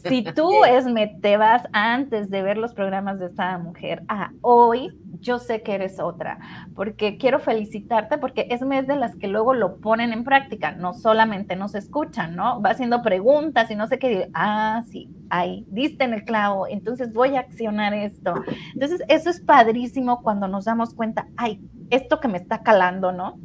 [0.09, 4.91] si tú, Esme, te vas antes de ver los programas de esta mujer a hoy,
[5.20, 6.38] yo sé que eres otra,
[6.74, 10.92] porque quiero felicitarte, porque es mes de las que luego lo ponen en práctica, no
[10.92, 12.61] solamente nos escuchan, ¿no?
[12.61, 17.12] Va haciendo preguntas y no sé qué, ah, sí, ahí, diste en el clavo, entonces
[17.12, 18.35] voy a accionar esto.
[18.74, 23.38] Entonces, eso es padrísimo cuando nos damos cuenta, ay, esto que me está calando, ¿no?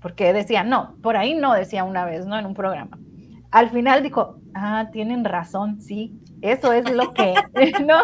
[0.00, 2.38] Porque decía, no, por ahí no, decía una vez, ¿no?
[2.38, 2.98] En un programa.
[3.50, 6.18] Al final dijo, Ah, tienen razón, sí.
[6.40, 7.34] Eso es lo que,
[7.86, 7.98] ¿no?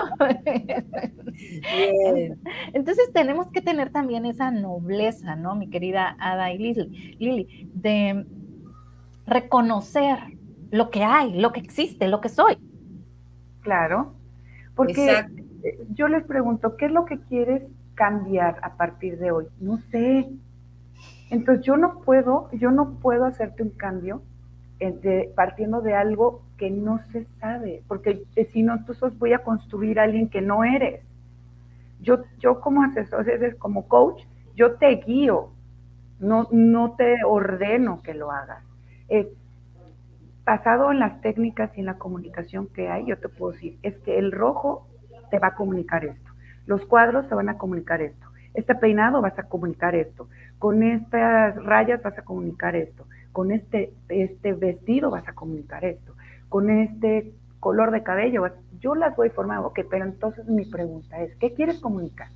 [2.75, 5.55] Entonces tenemos que tener también esa nobleza, ¿no?
[5.55, 8.27] Mi querida Ada y Lili, de
[9.27, 10.19] reconocer
[10.71, 12.59] lo que hay, lo que existe, lo que soy.
[13.63, 14.13] Claro,
[14.75, 15.25] porque
[15.95, 17.63] yo les pregunto, ¿qué es lo que quieres
[17.95, 19.47] cambiar a partir de hoy?
[19.59, 20.29] No sé.
[21.31, 24.23] Entonces yo no puedo, yo no puedo hacerte un cambio
[25.35, 30.05] partiendo de algo que no se sabe, porque si no, entonces voy a construir a
[30.05, 31.05] alguien que no eres.
[32.01, 33.25] Yo, yo como asesor,
[33.59, 34.25] como coach,
[34.57, 35.51] yo te guío,
[36.19, 38.65] no, no te ordeno que lo hagas.
[39.09, 39.27] Es,
[40.45, 43.99] basado en las técnicas y en la comunicación que hay, yo te puedo decir, es
[43.99, 44.89] que el rojo
[45.31, 46.33] te va a comunicar esto,
[46.67, 51.57] los cuadros te van a comunicar esto, este peinado vas a comunicar esto, con estas
[51.65, 56.15] rayas vas a comunicar esto, con este, este vestido vas a comunicar esto,
[56.49, 58.45] con este color de cabello,
[58.81, 62.29] yo las voy formando, ok, pero entonces mi pregunta es, ¿qué quieres comunicar?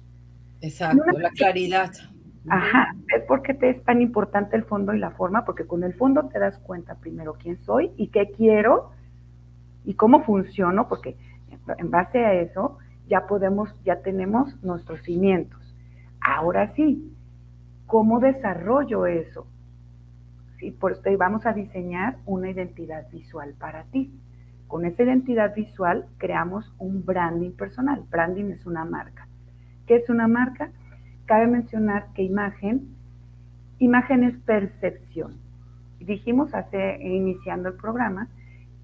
[0.61, 1.93] Exacto, la claridad.
[2.49, 5.95] Ajá, es porque te es tan importante el fondo y la forma, porque con el
[5.95, 8.93] fondo te das cuenta primero quién soy y qué quiero
[9.85, 11.17] y cómo funciono, porque
[11.77, 12.79] en base a eso
[13.09, 15.75] ya podemos, ya tenemos nuestros cimientos.
[16.21, 17.13] Ahora sí,
[17.87, 19.49] ¿cómo desarrollo eso?
[20.59, 24.11] Sí, por esto vamos a diseñar una identidad visual para ti.
[24.69, 28.05] Con esa identidad visual creamos un branding personal.
[28.11, 29.29] Branding es una marca.
[29.87, 30.71] ¿Qué es una marca?
[31.27, 32.89] Cabe mencionar que imagen,
[33.79, 35.37] imagen es percepción.
[36.01, 38.29] Dijimos hace, iniciando el programa,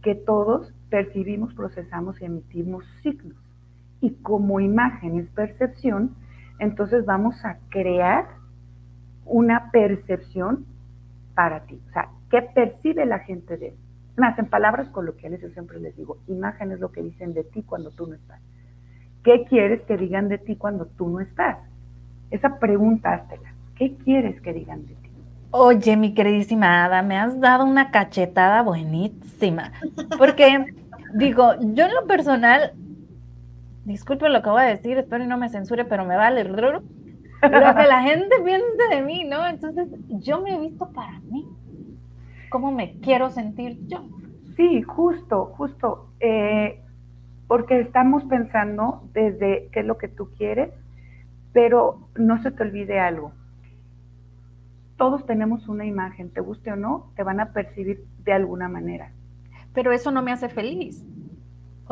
[0.03, 3.39] que todos percibimos, procesamos y emitimos signos.
[4.01, 6.15] Y como imagen es percepción,
[6.59, 8.27] entonces vamos a crear
[9.25, 10.67] una percepción
[11.35, 11.81] para ti.
[11.89, 13.75] O sea, ¿qué percibe la gente de él?
[14.17, 17.63] Más, en palabras coloquiales yo siempre les digo, imagen es lo que dicen de ti
[17.63, 18.41] cuando tú no estás.
[19.25, 21.59] ¿Qué quieres que digan de ti cuando tú no estás?
[22.31, 23.27] Esa pregunta.
[23.77, 25.11] ¿Qué quieres que digan de ti?
[25.51, 29.73] Oye, mi queridísima Ada, me has dado una cachetada buenísima.
[30.19, 30.67] Porque,
[31.15, 32.73] digo, yo en lo personal,
[33.85, 36.45] disculpe lo que voy a decir, espero y no me censure, pero me vale
[37.43, 39.47] lo que la gente piensa de mí, ¿no?
[39.47, 41.49] Entonces, yo me he visto para mí.
[42.51, 44.05] ¿Cómo me quiero sentir yo?
[44.57, 46.09] Sí, justo, justo.
[46.21, 46.81] Eh,
[47.49, 50.73] porque estamos pensando desde qué es lo que tú quieres
[51.53, 53.33] pero no se te olvide algo.
[54.97, 59.13] Todos tenemos una imagen, te guste o no, te van a percibir de alguna manera.
[59.75, 61.05] Pero eso no me hace feliz.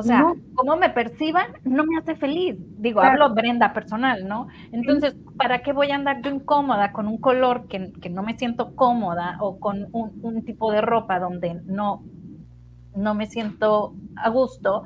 [0.00, 2.56] O sea, como me perciban, no me hace feliz.
[2.78, 4.48] Digo, hablo Brenda personal, ¿no?
[4.72, 8.74] Entonces, ¿para qué voy a andar yo incómoda con un color que, no me siento
[8.74, 12.02] cómoda o con un, un, tipo de ropa donde no,
[12.94, 14.84] no me siento a gusto?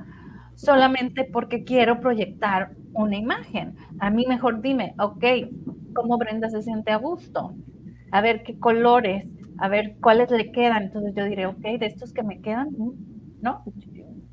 [0.54, 3.76] solamente porque quiero proyectar una imagen.
[3.98, 5.24] A mí mejor dime, ok,
[5.94, 7.54] ¿cómo Brenda se siente a gusto?
[8.10, 9.26] A ver qué colores,
[9.58, 10.84] a ver cuáles le quedan.
[10.84, 12.92] Entonces yo diré, ok, de estos que me quedan, mm,
[13.42, 13.64] ¿no?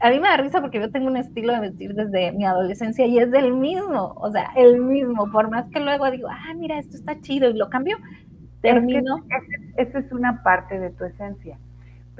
[0.01, 3.05] A mí me da risa porque yo tengo un estilo de vestir desde mi adolescencia
[3.05, 5.31] y es del mismo, o sea, el mismo.
[5.31, 7.97] Por más que luego digo, ah, mira, esto está chido y lo cambio,
[8.61, 9.17] termino.
[9.77, 11.57] esa es una parte de tu esencia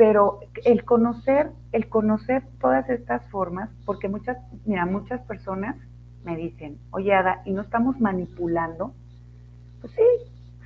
[0.01, 5.77] pero el conocer, el conocer todas estas formas, porque muchas, mira, muchas personas
[6.23, 8.95] me dicen, oye Ada, ¿y no estamos manipulando?
[9.79, 10.03] Pues sí,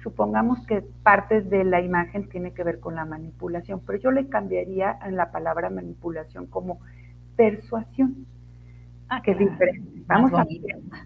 [0.03, 4.29] supongamos que partes de la imagen tiene que ver con la manipulación, pero yo le
[4.29, 6.79] cambiaría en la palabra manipulación como
[7.35, 8.25] persuasión,
[9.09, 10.03] ah, que es diferente.
[10.07, 10.45] Vamos a,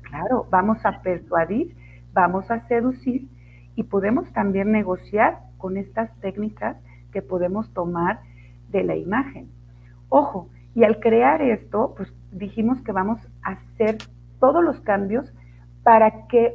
[0.02, 1.76] claro, vamos a persuadir,
[2.13, 3.28] vamos a seducir
[3.76, 6.78] y podemos también negociar con estas técnicas
[7.12, 8.20] que podemos tomar
[8.70, 9.50] de la imagen.
[10.10, 13.98] Ojo, y al crear esto, pues dijimos que vamos a hacer
[14.39, 15.32] todos los cambios
[15.84, 16.54] para, que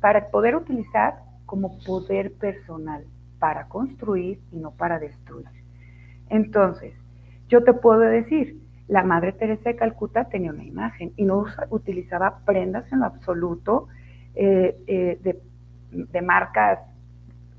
[0.00, 3.04] para poder utilizar como poder personal,
[3.38, 5.46] para construir y no para destruir.
[6.28, 6.94] Entonces,
[7.48, 12.38] yo te puedo decir, la Madre Teresa de Calcuta tenía una imagen y no utilizaba
[12.44, 13.88] prendas en lo absoluto
[14.34, 15.42] eh, eh, de,
[15.90, 16.78] de marcas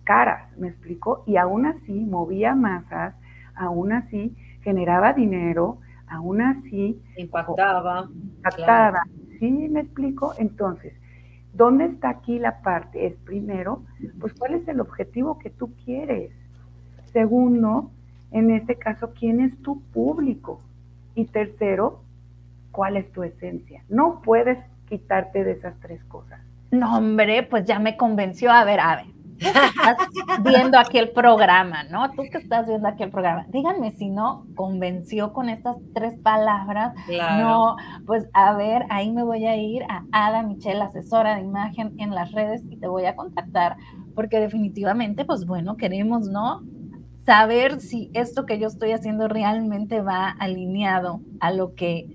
[0.04, 1.24] caras, ¿me explico?
[1.28, 3.14] Y aún así movía masas,
[3.56, 7.02] aún así generaba dinero, aún así...
[7.18, 8.10] Impactaba.
[8.38, 9.04] Impactaba.
[9.39, 10.34] ¿Sí me explico?
[10.38, 10.93] Entonces,
[11.54, 13.06] ¿dónde está aquí la parte?
[13.06, 13.84] Es primero,
[14.20, 16.32] pues cuál es el objetivo que tú quieres.
[17.12, 17.91] Segundo,
[18.32, 20.62] en este caso, ¿quién es tu público?
[21.18, 22.03] Y tercero,
[22.72, 23.84] ¿cuál es tu esencia?
[23.89, 26.39] No puedes quitarte de esas tres cosas.
[26.70, 28.51] No, hombre, pues ya me convenció.
[28.51, 29.05] A ver, a ver,
[29.39, 32.11] estás viendo aquí el programa, ¿no?
[32.11, 36.93] Tú que estás viendo aquí el programa, díganme si no convenció con estas tres palabras.
[37.39, 41.95] No, pues a ver, ahí me voy a ir a Ada Michelle, asesora de imagen
[41.97, 43.78] en las redes y te voy a contactar
[44.13, 46.61] porque definitivamente, pues bueno, queremos, ¿no?
[47.28, 52.08] Saber si esto que yo estoy haciendo realmente va alineado a lo que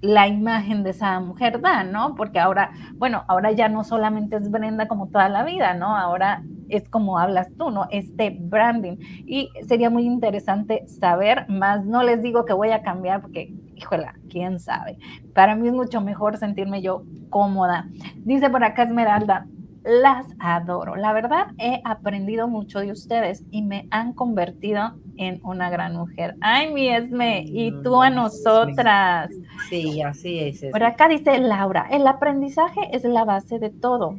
[0.00, 2.16] la imagen de esa mujer da, ¿no?
[2.16, 5.96] Porque ahora, bueno, ahora ya no solamente es Brenda como toda la vida, ¿no?
[5.96, 7.86] Ahora es como hablas tú, ¿no?
[7.92, 8.96] Este branding.
[9.24, 14.16] Y sería muy interesante saber, más no les digo que voy a cambiar porque, híjola,
[14.28, 14.98] quién sabe.
[15.32, 17.86] Para mí es mucho mejor sentirme yo cómoda.
[18.16, 19.46] Dice por acá Esmeralda,
[19.84, 20.96] las adoro.
[20.96, 26.36] La verdad, he aprendido mucho de ustedes y me han convertido en una gran mujer.
[26.40, 29.30] Ay, mi Esme, y tú a nosotras.
[29.68, 30.64] Sí, así es.
[30.72, 34.18] Por acá dice Laura, el aprendizaje es la base de todo.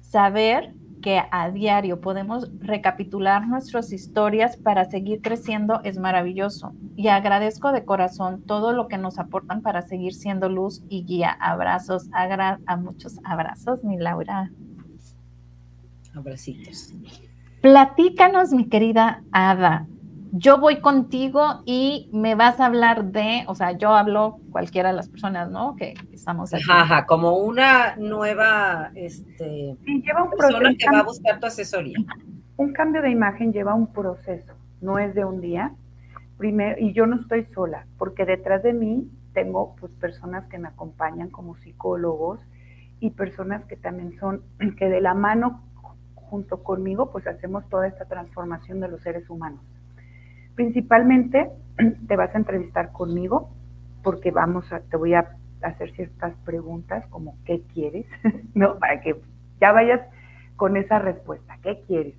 [0.00, 6.72] Saber que a diario podemos recapitular nuestras historias para seguir creciendo es maravilloso.
[6.96, 11.36] Y agradezco de corazón todo lo que nos aportan para seguir siendo luz y guía.
[11.40, 14.50] Abrazos, a muchos abrazos, mi Laura.
[16.14, 16.92] Abracitos.
[17.60, 19.86] Platícanos, mi querida Ada.
[20.32, 24.96] Yo voy contigo y me vas a hablar de, o sea, yo hablo cualquiera de
[24.96, 25.76] las personas, ¿no?
[25.76, 26.64] Que estamos aquí.
[26.70, 31.98] Ajá, como una nueva, este, lleva un persona que va a buscar tu asesoría.
[32.56, 35.72] Un cambio de imagen lleva un proceso, no es de un día.
[36.38, 40.68] Primero, y yo no estoy sola, porque detrás de mí tengo pues personas que me
[40.68, 42.40] acompañan como psicólogos
[43.00, 44.42] y personas que también son,
[44.78, 45.62] que de la mano
[46.32, 49.60] junto conmigo, pues hacemos toda esta transformación de los seres humanos.
[50.54, 51.50] Principalmente
[52.08, 53.50] te vas a entrevistar conmigo
[54.02, 58.06] porque vamos a, te voy a hacer ciertas preguntas como ¿qué quieres?
[58.54, 59.20] no, para que
[59.60, 60.00] ya vayas
[60.56, 62.14] con esa respuesta, ¿qué quieres?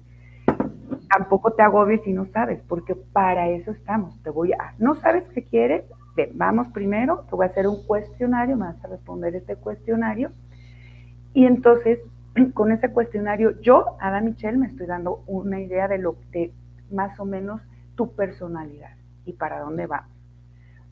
[1.09, 4.22] Tampoco te agobies si no sabes, porque para eso estamos.
[4.22, 5.86] Te voy a, ¿no sabes qué quieres?
[6.36, 10.30] vamos primero, te voy a hacer un cuestionario, me vas a responder este cuestionario
[11.34, 11.99] y entonces
[12.54, 16.52] con ese cuestionario, yo, Ada Michelle, me estoy dando una idea de lo de
[16.92, 17.62] más o menos
[17.96, 20.08] tu personalidad y para dónde vas.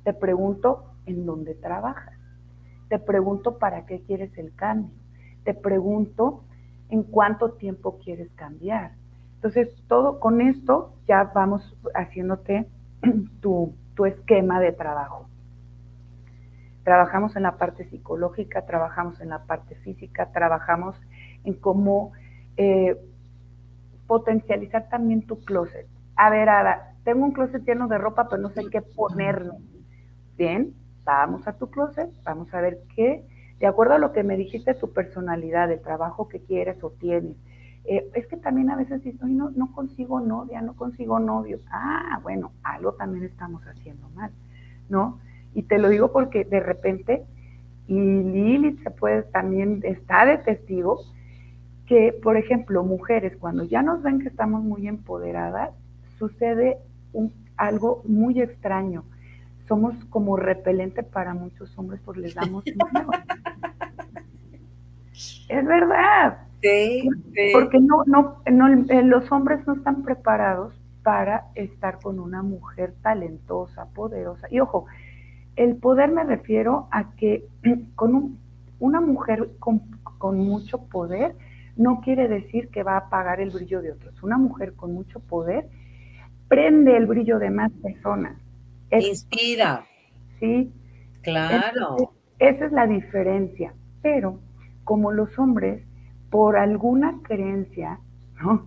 [0.03, 2.13] Te pregunto en dónde trabajas.
[2.89, 4.91] Te pregunto para qué quieres el cambio.
[5.43, 6.43] Te pregunto
[6.89, 8.91] en cuánto tiempo quieres cambiar.
[9.35, 12.67] Entonces, todo con esto ya vamos haciéndote
[13.41, 15.27] tu, tu esquema de trabajo.
[16.83, 20.99] Trabajamos en la parte psicológica, trabajamos en la parte física, trabajamos
[21.43, 22.11] en cómo
[22.57, 22.97] eh,
[24.07, 25.87] potencializar también tu closet.
[26.15, 29.53] A ver, Ada, tengo un closet lleno de ropa, pero no sé qué ponerme.
[30.37, 30.73] Bien,
[31.03, 33.25] vamos a tu closet, vamos a ver qué,
[33.59, 37.37] de acuerdo a lo que me dijiste, tu personalidad, el trabajo que quieres o tienes.
[37.85, 41.59] Eh, es que también a veces dices, no, no consigo novia, no consigo novio.
[41.71, 44.31] Ah, bueno, algo también estamos haciendo mal,
[44.89, 45.19] ¿no?
[45.53, 47.23] Y te lo digo porque de repente,
[47.87, 50.99] y Lilith se puede también, está de testigo,
[51.91, 55.71] que, por ejemplo, mujeres, cuando ya nos ven que estamos muy empoderadas,
[56.17, 56.77] sucede
[57.11, 59.03] un, algo muy extraño.
[59.67, 63.11] Somos como repelente para muchos hombres porque les damos miedo.
[65.49, 66.37] es verdad.
[66.61, 67.09] Sí,
[67.51, 70.73] Porque no, no, no, eh, los hombres no están preparados
[71.03, 74.47] para estar con una mujer talentosa, poderosa.
[74.49, 74.85] Y ojo,
[75.57, 77.49] el poder me refiero a que
[77.95, 78.37] con
[78.79, 81.35] una mujer con, con mucho poder,
[81.81, 84.21] no quiere decir que va a apagar el brillo de otros.
[84.23, 85.67] Una mujer con mucho poder
[86.47, 88.37] prende el brillo de más personas.
[88.91, 89.85] Inspira.
[90.39, 90.71] Sí.
[91.21, 92.13] Claro.
[92.39, 93.73] esa es la diferencia.
[94.01, 94.39] Pero
[94.83, 95.85] como los hombres,
[96.29, 97.99] por alguna creencia,
[98.41, 98.65] ¿no?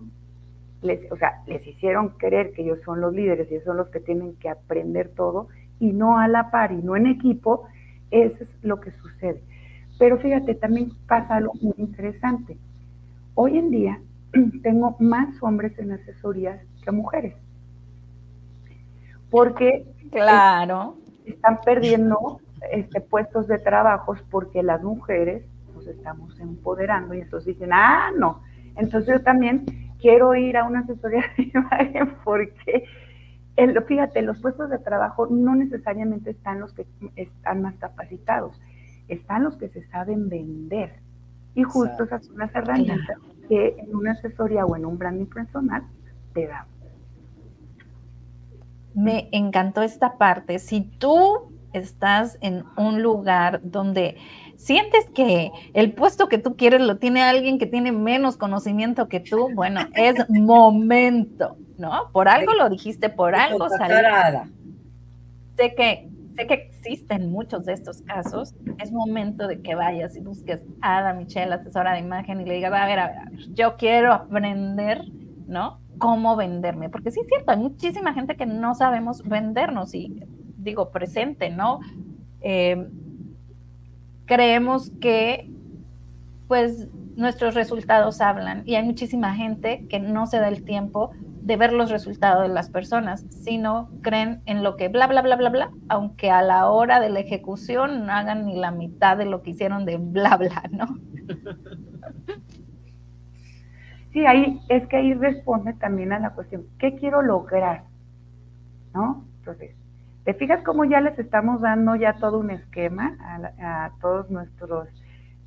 [0.81, 3.89] Les, o sea, les hicieron creer que ellos son los líderes y ellos son los
[3.89, 5.47] que tienen que aprender todo
[5.79, 7.67] y no a la par y no en equipo,
[8.11, 9.41] eso es lo que sucede.
[9.97, 12.57] Pero fíjate, también pasa algo muy interesante.
[13.35, 14.01] Hoy en día
[14.63, 17.35] tengo más hombres en asesorías que mujeres.
[19.29, 20.95] Porque claro.
[21.25, 22.39] están perdiendo
[22.71, 28.41] este, puestos de trabajos porque las mujeres nos estamos empoderando y entonces dicen, ah, no.
[28.77, 29.65] Entonces yo también
[29.99, 32.85] quiero ir a una asesoría de imagen porque,
[33.57, 36.85] el, fíjate, los puestos de trabajo no necesariamente están los que
[37.17, 38.61] están más capacitados,
[39.09, 41.04] están los que se saben vender.
[41.55, 45.83] Y justo esas son las herramientas que en una asesoría o en un branding personal
[46.33, 46.67] te da.
[48.93, 50.59] Me encantó esta parte.
[50.59, 54.17] Si tú estás en un lugar donde
[54.55, 59.19] sientes que el puesto que tú quieres lo tiene alguien que tiene menos conocimiento que
[59.19, 62.09] tú, bueno, es momento, ¿no?
[62.11, 64.49] Por algo lo dijiste, por algo salió.
[65.55, 68.53] Sé que, sé que existen muchos de estos casos.
[68.79, 72.55] Es momento de que vayas y busques a Ada Michelle, asesora de imagen, y le
[72.55, 75.01] digas, a ver, a ver, a ver, yo quiero aprender,
[75.47, 75.79] ¿no?
[75.97, 76.89] Cómo venderme.
[76.89, 80.23] Porque sí es cierto, hay muchísima gente que no sabemos vendernos y
[80.57, 81.79] digo, presente, ¿no?
[82.41, 82.87] Eh,
[84.25, 85.49] creemos que
[86.47, 91.57] pues nuestros resultados hablan y hay muchísima gente que no se da el tiempo de
[91.57, 95.49] ver los resultados de las personas, sino creen en lo que bla, bla, bla, bla,
[95.49, 99.43] bla, aunque a la hora de la ejecución no hagan ni la mitad de lo
[99.43, 100.87] que hicieron de bla, bla, ¿no?
[104.11, 107.83] Sí, ahí es que ahí responde también a la cuestión, ¿qué quiero lograr?
[108.93, 109.25] ¿No?
[109.39, 109.75] Entonces,
[110.25, 113.15] ¿Te fijas cómo ya les estamos dando ya todo un esquema
[113.61, 114.89] a, todos nuestros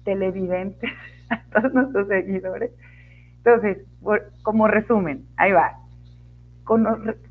[0.08, 0.90] televidentes,
[1.30, 2.70] a todos nuestros seguidores?
[3.36, 3.86] Entonces,
[4.42, 5.78] como resumen, ahí va.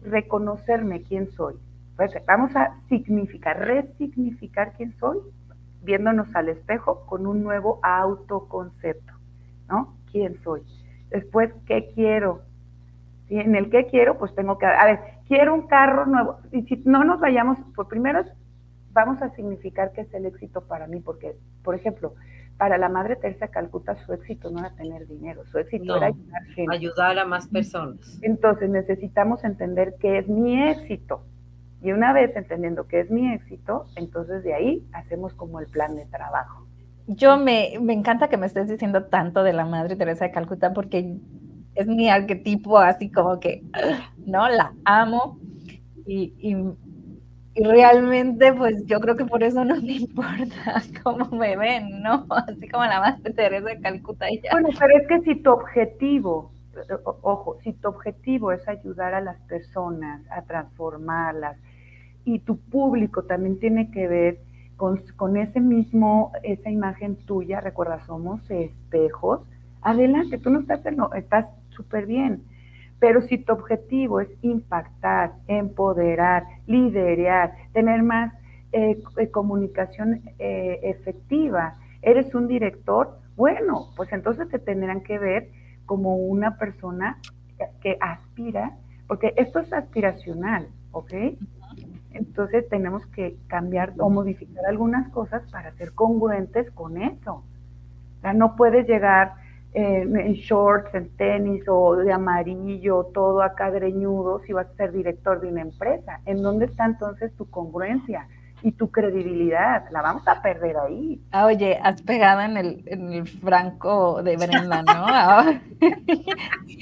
[0.03, 1.55] reconocerme quién soy.
[1.95, 5.17] Pues, vamos a significar, resignificar quién soy,
[5.81, 9.13] viéndonos al espejo con un nuevo autoconcepto,
[9.67, 9.95] ¿no?
[10.11, 10.61] ¿Quién soy?
[11.09, 12.43] Después, ¿qué quiero?
[13.29, 16.37] En el que quiero, pues tengo que, a ver, quiero un carro nuevo.
[16.51, 18.21] Y si no nos vayamos, por primero
[18.91, 22.13] vamos a significar que es el éxito para mí, porque, por ejemplo,
[22.57, 26.43] para la Madre Teresa Calcuta su éxito no era tener dinero, su éxito era ayudar
[26.55, 26.75] gente.
[26.75, 28.19] Ayudar a más personas.
[28.21, 31.23] Entonces necesitamos entender qué es mi éxito.
[31.81, 35.95] Y una vez entendiendo qué es mi éxito, entonces de ahí hacemos como el plan
[35.95, 36.65] de trabajo.
[37.05, 40.73] Yo me, me encanta que me estés diciendo tanto de la Madre Teresa de Calcuta
[40.73, 41.17] porque
[41.77, 43.63] es mi arquetipo así como que,
[44.25, 44.49] ¿no?
[44.49, 45.39] La amo
[46.07, 46.55] y,
[47.63, 52.25] realmente pues yo creo que por eso no me importa cómo me ven, ¿no?
[52.47, 54.51] Así como la Madre Teresa de Calcuta y ya.
[54.51, 56.51] Bueno, pero es que si tu objetivo,
[57.21, 61.57] ojo, si tu objetivo es ayudar a las personas a transformarlas
[62.25, 64.39] y tu público también tiene que ver
[64.75, 69.41] con, con ese mismo, esa imagen tuya, recuerda, somos espejos,
[69.81, 72.43] adelante, tú no estás, no, estás súper bien.
[72.99, 78.33] Pero si tu objetivo es impactar, empoderar, liderar, tener más
[78.71, 85.49] eh, eh, comunicación eh, efectiva, eres un director, bueno, pues entonces te tendrán que ver
[85.85, 87.19] como una persona
[87.81, 88.77] que aspira,
[89.07, 91.13] porque esto es aspiracional, ¿ok?
[92.11, 97.43] Entonces tenemos que cambiar o modificar algunas cosas para ser congruentes con eso.
[98.17, 99.35] O sea, no puedes llegar
[99.77, 105.39] en shorts, en tenis o de amarillo, todo acá greñudo, si vas a ser director
[105.39, 106.19] de una empresa.
[106.25, 108.27] ¿En dónde está entonces tu congruencia?
[108.63, 111.21] y tu credibilidad, la vamos a perder ahí.
[111.31, 115.05] Ah, oye, has pegado en el, en el franco de Brenda, ¿no?
[115.19, 115.59] Ah.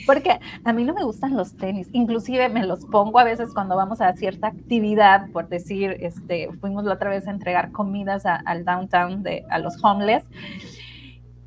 [0.05, 3.75] Porque a mí no me gustan los tenis, inclusive me los pongo a veces cuando
[3.75, 8.63] vamos a cierta actividad, por decir, este, fuimos la otra vez a entregar comidas al
[8.63, 10.25] downtown de a los homeless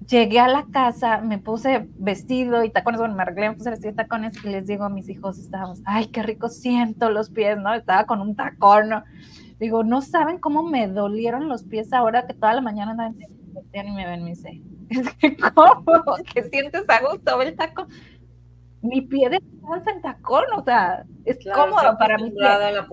[0.09, 3.93] llegué a la casa, me puse vestido y tacones, bueno, me arreglé, me puse vestido
[3.93, 7.59] y tacones y les digo a mis hijos, estábamos, ay, qué rico siento los pies,
[7.59, 7.75] ¿no?
[7.75, 9.05] Estaba con un tacón, ¿no?
[9.61, 13.17] Digo, no saben cómo me dolieron los pies ahora que toda la mañana andaban
[13.73, 14.63] y me ven, me dice,
[15.55, 16.03] ¿cómo?
[16.33, 17.89] ¿Que sientes a gusto el tacón?
[18.81, 22.47] Mi pie descansa en tacón, o sea, es cómodo para mi pie.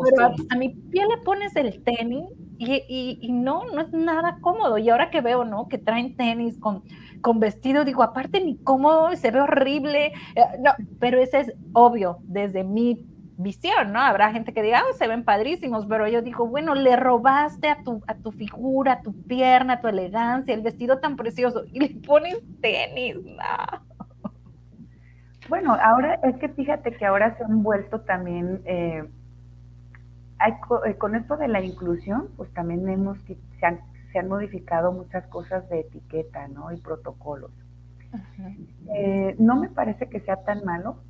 [0.03, 2.25] Pero a mi pie le pones el tenis
[2.57, 4.77] y, y, no, no es nada cómodo.
[4.79, 5.67] Y ahora que veo, ¿no?
[5.67, 6.83] Que traen tenis con,
[7.25, 10.13] con vestido, digo, aparte ni cómodo, se ve horrible.
[10.35, 13.03] Eh, no, pero ese es obvio, desde mi
[13.35, 13.99] visión, ¿no?
[13.99, 17.81] Habrá gente que diga, oh, se ven padrísimos, pero yo digo, bueno, le robaste a
[17.81, 21.79] tu, a tu figura, a tu pierna, a tu elegancia, el vestido tan precioso, y
[21.79, 24.29] le pones tenis, no.
[25.49, 29.03] Bueno, ahora es que fíjate que ahora se han vuelto también eh,
[30.45, 33.79] eh, con esto de la inclusión, pues también hemos, se han,
[34.15, 36.71] se han modificado muchas cosas de etiqueta, ¿no?
[36.71, 37.51] Y protocolos.
[38.95, 41.03] Eh, no me parece que sea tan malo,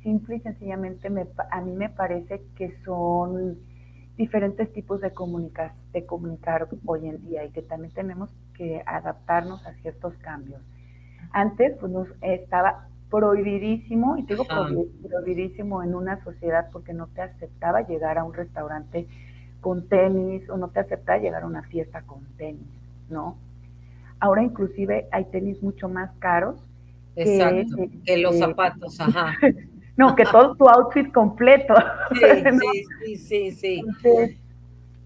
[0.00, 3.58] simple y sencillamente me, a mí me parece que son
[4.16, 5.12] diferentes tipos de,
[5.92, 10.62] de comunicar hoy en día y que también tenemos que adaptarnos a ciertos cambios.
[11.32, 14.44] Antes, pues nos estaba prohibidísimo, y digo
[15.02, 19.08] prohibidísimo en una sociedad porque no te aceptaba llegar a un restaurante
[19.60, 22.68] con tenis o no te aceptaba llegar a una fiesta con tenis,
[23.08, 23.36] ¿no?
[24.20, 26.56] Ahora inclusive hay tenis mucho más caros.
[27.16, 29.34] Exacto, que, los zapatos, ajá.
[29.96, 31.74] no, que todo tu outfit completo.
[33.04, 34.38] Sí, sí, sí, sí,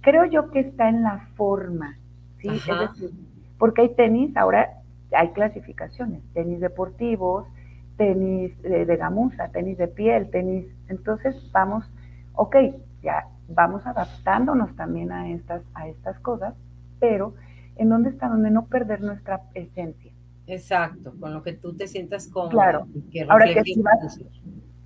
[0.00, 1.96] creo yo que está en la forma,
[2.38, 2.48] ¿sí?
[2.48, 3.10] Es decir,
[3.58, 4.80] Porque hay tenis, ahora
[5.12, 7.46] hay clasificaciones, tenis deportivos,
[7.96, 10.66] tenis de, de, gamuza, tenis de piel, tenis.
[10.88, 11.84] Entonces vamos,
[12.34, 12.56] ok,
[13.02, 16.54] ya vamos adaptándonos también a estas, a estas cosas,
[16.98, 17.34] pero
[17.76, 18.28] ¿en dónde está?
[18.28, 20.12] Donde no perder nuestra esencia.
[20.46, 22.50] Exacto, con lo que tú te sientas cómodo.
[22.50, 22.86] Claro.
[23.28, 24.20] Ahora que si vas,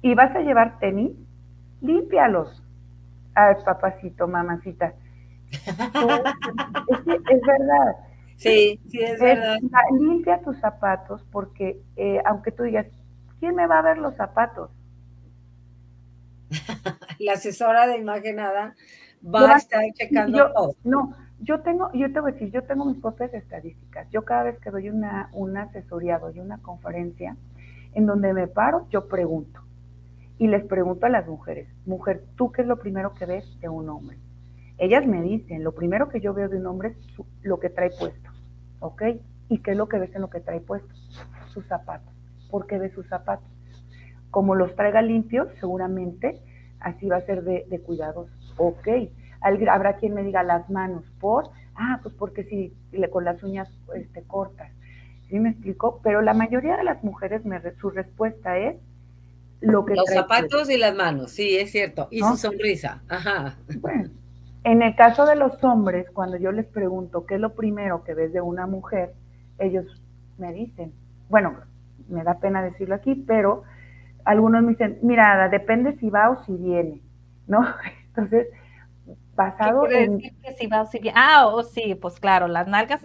[0.03, 1.13] y vas a llevar tenis,
[1.81, 2.63] límpialos.
[3.35, 4.95] Ay, papacito, mamacita.
[5.51, 7.97] es, verdad.
[8.37, 9.57] Sí, sí, es, verdad.
[9.99, 12.87] Limpia tus zapatos porque eh, aunque tú digas,
[13.41, 14.71] ¿quién me va a ver los zapatos?
[17.19, 18.75] La asesora de imagen nada
[19.25, 20.77] va a estar checando todo.
[20.85, 24.09] No, yo tengo, yo te voy a decir, yo tengo mis propias estadísticas.
[24.11, 27.37] Yo cada vez que doy una, una asesoría, doy una conferencia,
[27.93, 29.61] en donde me paro, yo pregunto.
[30.39, 33.69] Y les pregunto a las mujeres, mujer, ¿tú qué es lo primero que ves de
[33.69, 34.19] un hombre?
[34.79, 36.99] Ellas me dicen, lo primero que yo veo de un hombre es
[37.43, 38.31] lo que trae puesto,
[38.81, 39.03] ¿ok?
[39.49, 40.93] ¿Y qué es lo que ves en lo que trae puesto?
[41.49, 42.13] Sus zapatos.
[42.51, 43.47] ¿Por qué ves sus zapatos?
[44.35, 46.41] Como los traiga limpios, seguramente
[46.81, 48.29] así va a ser de, de cuidados.
[48.57, 48.89] Ok,
[49.41, 51.51] habrá quien me diga las manos, ¿por?
[51.77, 54.73] Ah, pues porque si le, con las uñas este, cortas.
[55.29, 56.01] ¿Sí me explico?
[56.03, 58.81] Pero la mayoría de las mujeres, me, su respuesta es
[59.61, 59.95] lo que...
[59.95, 62.09] Los zapatos y las manos, sí, es cierto.
[62.11, 63.57] Y su sonrisa, ajá.
[63.79, 64.11] Bueno,
[64.65, 68.15] en el caso de los hombres, cuando yo les pregunto qué es lo primero que
[68.15, 69.15] ves de una mujer,
[69.61, 70.03] ellos
[70.39, 70.93] me dicen,
[71.29, 71.55] bueno,
[72.09, 73.63] me da pena decirlo aquí, pero
[74.25, 77.03] algunos me dicen, mira, depende si va o si viene,
[77.47, 77.61] ¿no?
[78.09, 78.49] Entonces,
[79.35, 80.19] basado en...
[80.19, 81.19] que si va o si viene?
[81.19, 83.03] Ah, o sí, pues claro, las nalgas...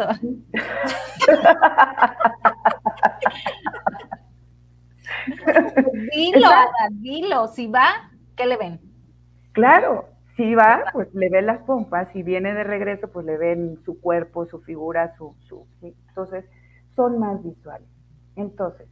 [6.12, 6.50] dilo,
[6.92, 8.80] dilo, si va, ¿qué le ven?
[9.52, 13.80] Claro, si va, pues le ven las pompas, si viene de regreso, pues le ven
[13.84, 15.36] su cuerpo, su figura, su...
[15.42, 16.46] su Entonces,
[16.96, 17.90] son más visuales.
[18.36, 18.88] Entonces,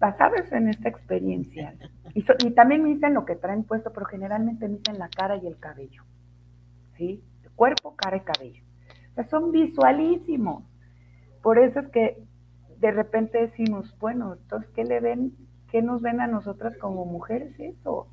[0.00, 1.76] basados en esta experiencia,
[2.14, 5.36] y, y, también me dicen lo que traen puesto, pero generalmente me dicen la cara
[5.36, 6.02] y el cabello,
[6.96, 7.22] ¿sí?
[7.60, 8.62] cuerpo, cara y cabello.
[9.10, 10.64] O sea, son visualísimos.
[11.42, 12.16] Por eso es que
[12.78, 15.36] de repente decimos, bueno, entonces, ¿qué le ven,
[15.70, 18.08] qué nos ven a nosotras como mujeres eso?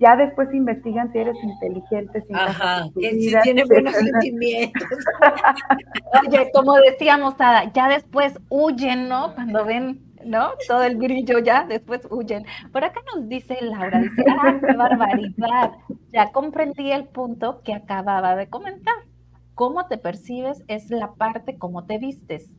[0.00, 4.82] Ya después investigan si eres inteligente, si Ajá, si tiene buenos sentimientos.
[6.26, 9.32] Oye, como decíamos, Ada, ya después huyen, ¿no?
[9.36, 10.50] Cuando ven ¿no?
[10.66, 12.44] Todo el grillo ya, después huyen.
[12.72, 15.72] Por acá nos dice Laura, dice, ¡ah, qué barbaridad!
[16.12, 18.94] Ya comprendí el punto que acababa de comentar.
[19.54, 22.54] Cómo te percibes es la parte como te vistes.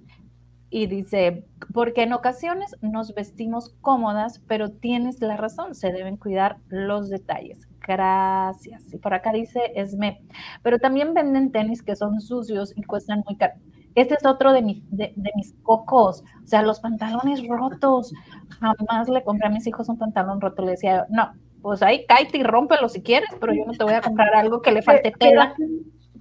[0.72, 6.58] Y dice, porque en ocasiones nos vestimos cómodas, pero tienes la razón, se deben cuidar
[6.68, 7.68] los detalles.
[7.80, 8.94] Gracias.
[8.94, 10.22] Y por acá dice Esme,
[10.62, 13.56] pero también venden tenis que son sucios y cuestan muy caro.
[14.00, 18.14] Este es otro de, de, mis cocos, o sea, los pantalones rotos.
[18.48, 20.64] Jamás le compré a mis hijos un pantalón roto.
[20.64, 23.94] Le decía, no, pues ahí cállate y rómpelo si quieres, pero yo no te voy
[23.94, 25.54] a comprar algo que le falte tela.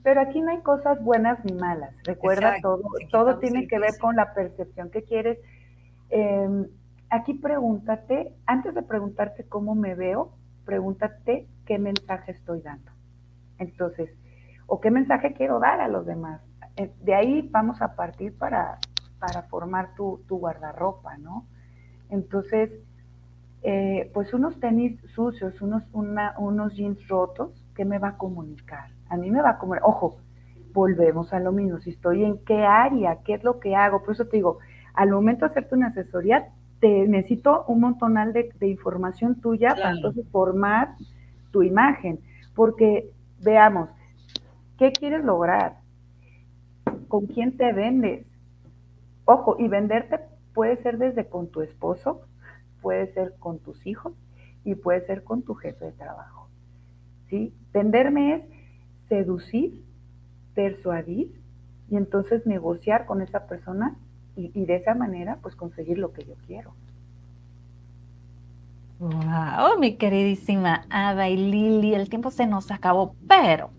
[0.02, 1.94] Pero aquí, no hay cosas buenas ni malas.
[2.02, 5.38] Recuerda, todo, todo tiene que ver con la percepción que quieres.
[6.10, 6.66] Em,
[7.10, 10.32] aquí pregúntate, antes de preguntarte cómo me veo,
[10.64, 12.90] pregúntate qué mensaje estoy dando.
[13.58, 14.10] Entonces,
[14.66, 16.40] o qué mensaje quiero dar a los demás.
[16.78, 18.78] Eh, de ahí vamos a partir para,
[19.18, 21.46] para formar tu, guardarropa, ¿no?
[22.08, 22.72] Entonces,
[23.62, 28.90] eh, pues unos tenis sucios, unos, unos jeans rotos, ¿qué me va a comunicar?
[29.08, 30.18] A mí me va a comunicar, ojo,
[30.72, 34.14] volvemos a lo mismo, si estoy en qué área, qué es lo que hago, por
[34.14, 34.58] eso te digo,
[34.94, 36.48] al momento de hacerte una asesoría,
[36.80, 40.94] te necesito un montonal de, información tuya para entonces formar
[41.50, 42.20] tu imagen,
[42.54, 43.10] porque
[43.40, 43.90] veamos,
[44.78, 45.78] ¿qué quieres lograr?
[47.08, 48.26] Con quién te vendes.
[49.24, 50.20] Ojo, y venderte
[50.54, 52.22] puede ser desde con tu esposo,
[52.80, 54.12] puede ser con tus hijos
[54.64, 56.48] y puede ser con tu jefe de trabajo.
[57.28, 57.54] ¿sí?
[57.72, 58.42] Venderme es
[59.08, 59.84] seducir,
[60.54, 61.40] persuadir
[61.90, 63.96] y entonces negociar con esa persona
[64.36, 66.74] y, y de esa manera pues conseguir lo que yo quiero.
[68.98, 73.70] Wow, mi queridísima Ada y Lili, el tiempo se nos acabó, pero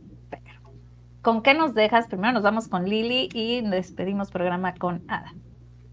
[1.30, 2.08] ¿Con qué nos dejas?
[2.08, 5.32] Primero nos vamos con Lili y despedimos programa con Ada.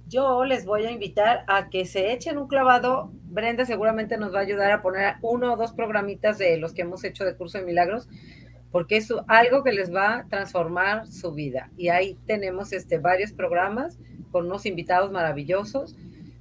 [0.09, 3.11] Yo les voy a invitar a que se echen un clavado.
[3.25, 6.81] Brenda seguramente nos va a ayudar a poner uno o dos programitas de los que
[6.81, 8.09] hemos hecho de curso de milagros,
[8.73, 11.71] porque es algo que les va a transformar su vida.
[11.77, 13.99] Y ahí tenemos este, varios programas
[14.33, 15.97] con unos invitados maravillosos.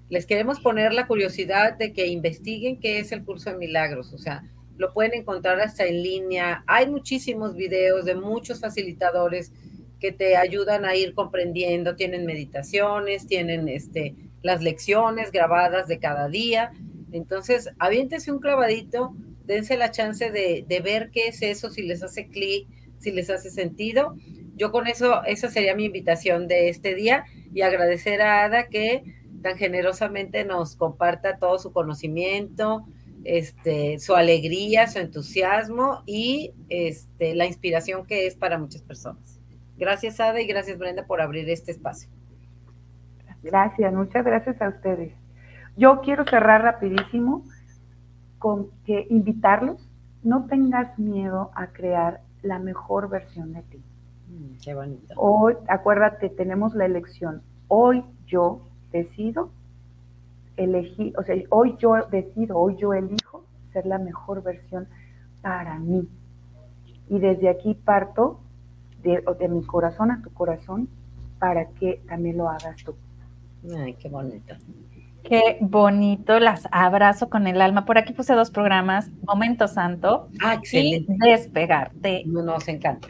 [0.07, 4.13] Les queremos poner la curiosidad de que investiguen qué es el curso de milagros.
[4.13, 4.45] O sea,
[4.77, 6.63] lo pueden encontrar hasta en línea.
[6.67, 9.51] Hay muchísimos videos de muchos facilitadores
[9.99, 16.27] que te ayudan a ir comprendiendo, tienen meditaciones, tienen este, las lecciones grabadas de cada
[16.27, 16.71] día.
[17.11, 19.15] Entonces, aviéntese un clavadito,
[19.45, 22.67] dense la chance de, de ver qué es eso, si les hace clic,
[22.99, 24.15] si les hace sentido.
[24.55, 29.03] Yo con eso, esa sería mi invitación de este día y agradecer a Ada que
[29.41, 32.85] tan generosamente nos comparta todo su conocimiento,
[33.25, 39.39] este, su alegría, su entusiasmo y este, la inspiración que es para muchas personas.
[39.77, 42.09] Gracias, Ada, y gracias, Brenda, por abrir este espacio.
[43.43, 45.13] Gracias, muchas gracias a ustedes.
[45.75, 47.43] Yo quiero cerrar rapidísimo
[48.39, 49.89] con que invitarlos,
[50.23, 53.83] no tengas miedo a crear la mejor versión de ti.
[54.27, 55.13] Mm, qué bonito.
[55.17, 57.41] Hoy, acuérdate, tenemos la elección.
[57.67, 58.61] Hoy yo
[58.91, 59.51] decido
[60.57, 64.87] elegir, o sea, hoy yo decido, hoy yo elijo ser la mejor versión
[65.41, 66.07] para mí.
[67.09, 68.39] Y desde aquí parto
[69.03, 70.89] de, de mi corazón a tu corazón
[71.39, 72.95] para que también lo hagas tú.
[73.77, 74.55] Ay, qué bonito.
[75.23, 77.85] Qué bonito, las abrazo con el alma.
[77.85, 82.23] Por aquí puse dos programas, Momento Santo ah, y Despegarte.
[82.25, 83.07] Nos encanta.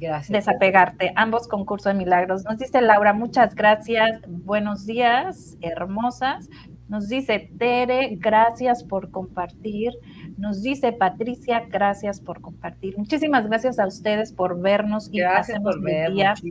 [0.00, 0.32] Gracias.
[0.32, 2.44] Desapegarte, ambos concursos de milagros.
[2.44, 6.50] Nos dice Laura, muchas gracias, buenos días, hermosas.
[6.92, 9.94] Nos dice Tere, gracias por compartir.
[10.36, 12.98] Nos dice Patricia, gracias por compartir.
[12.98, 16.42] Muchísimas gracias a ustedes por vernos y gracias por vernos,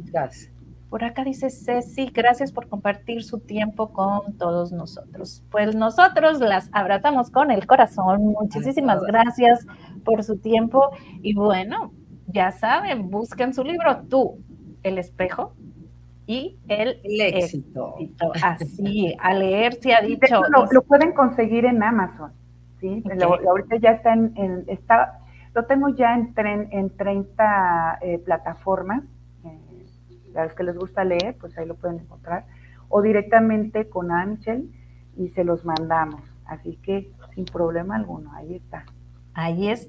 [0.89, 5.43] Por acá dice Ceci, gracias por compartir su tiempo con todos nosotros.
[5.51, 8.23] Pues nosotros las abrazamos con el corazón.
[8.23, 9.67] Muchísimas gracias
[10.03, 10.89] por su tiempo.
[11.21, 11.93] Y bueno,
[12.25, 14.39] ya saben, busquen su libro, Tú,
[14.81, 15.53] el espejo
[16.31, 17.95] y el, éxito.
[18.41, 20.41] Así, a leer se ha dicho.
[20.71, 22.31] Lo, pueden conseguir en Amazon,
[22.79, 23.03] ¿sí?
[23.21, 25.19] ahorita ya está en, está,
[25.53, 29.03] lo tengo ya en, tren, en 30 eh, plataformas.
[29.43, 32.45] Eh, a los que les gusta leer, pues ahí lo pueden encontrar.
[32.87, 34.71] O directamente con Ángel
[35.17, 36.21] y se los mandamos.
[36.45, 38.85] Así que sin problema alguno, ahí está.
[39.33, 39.79] Ahí está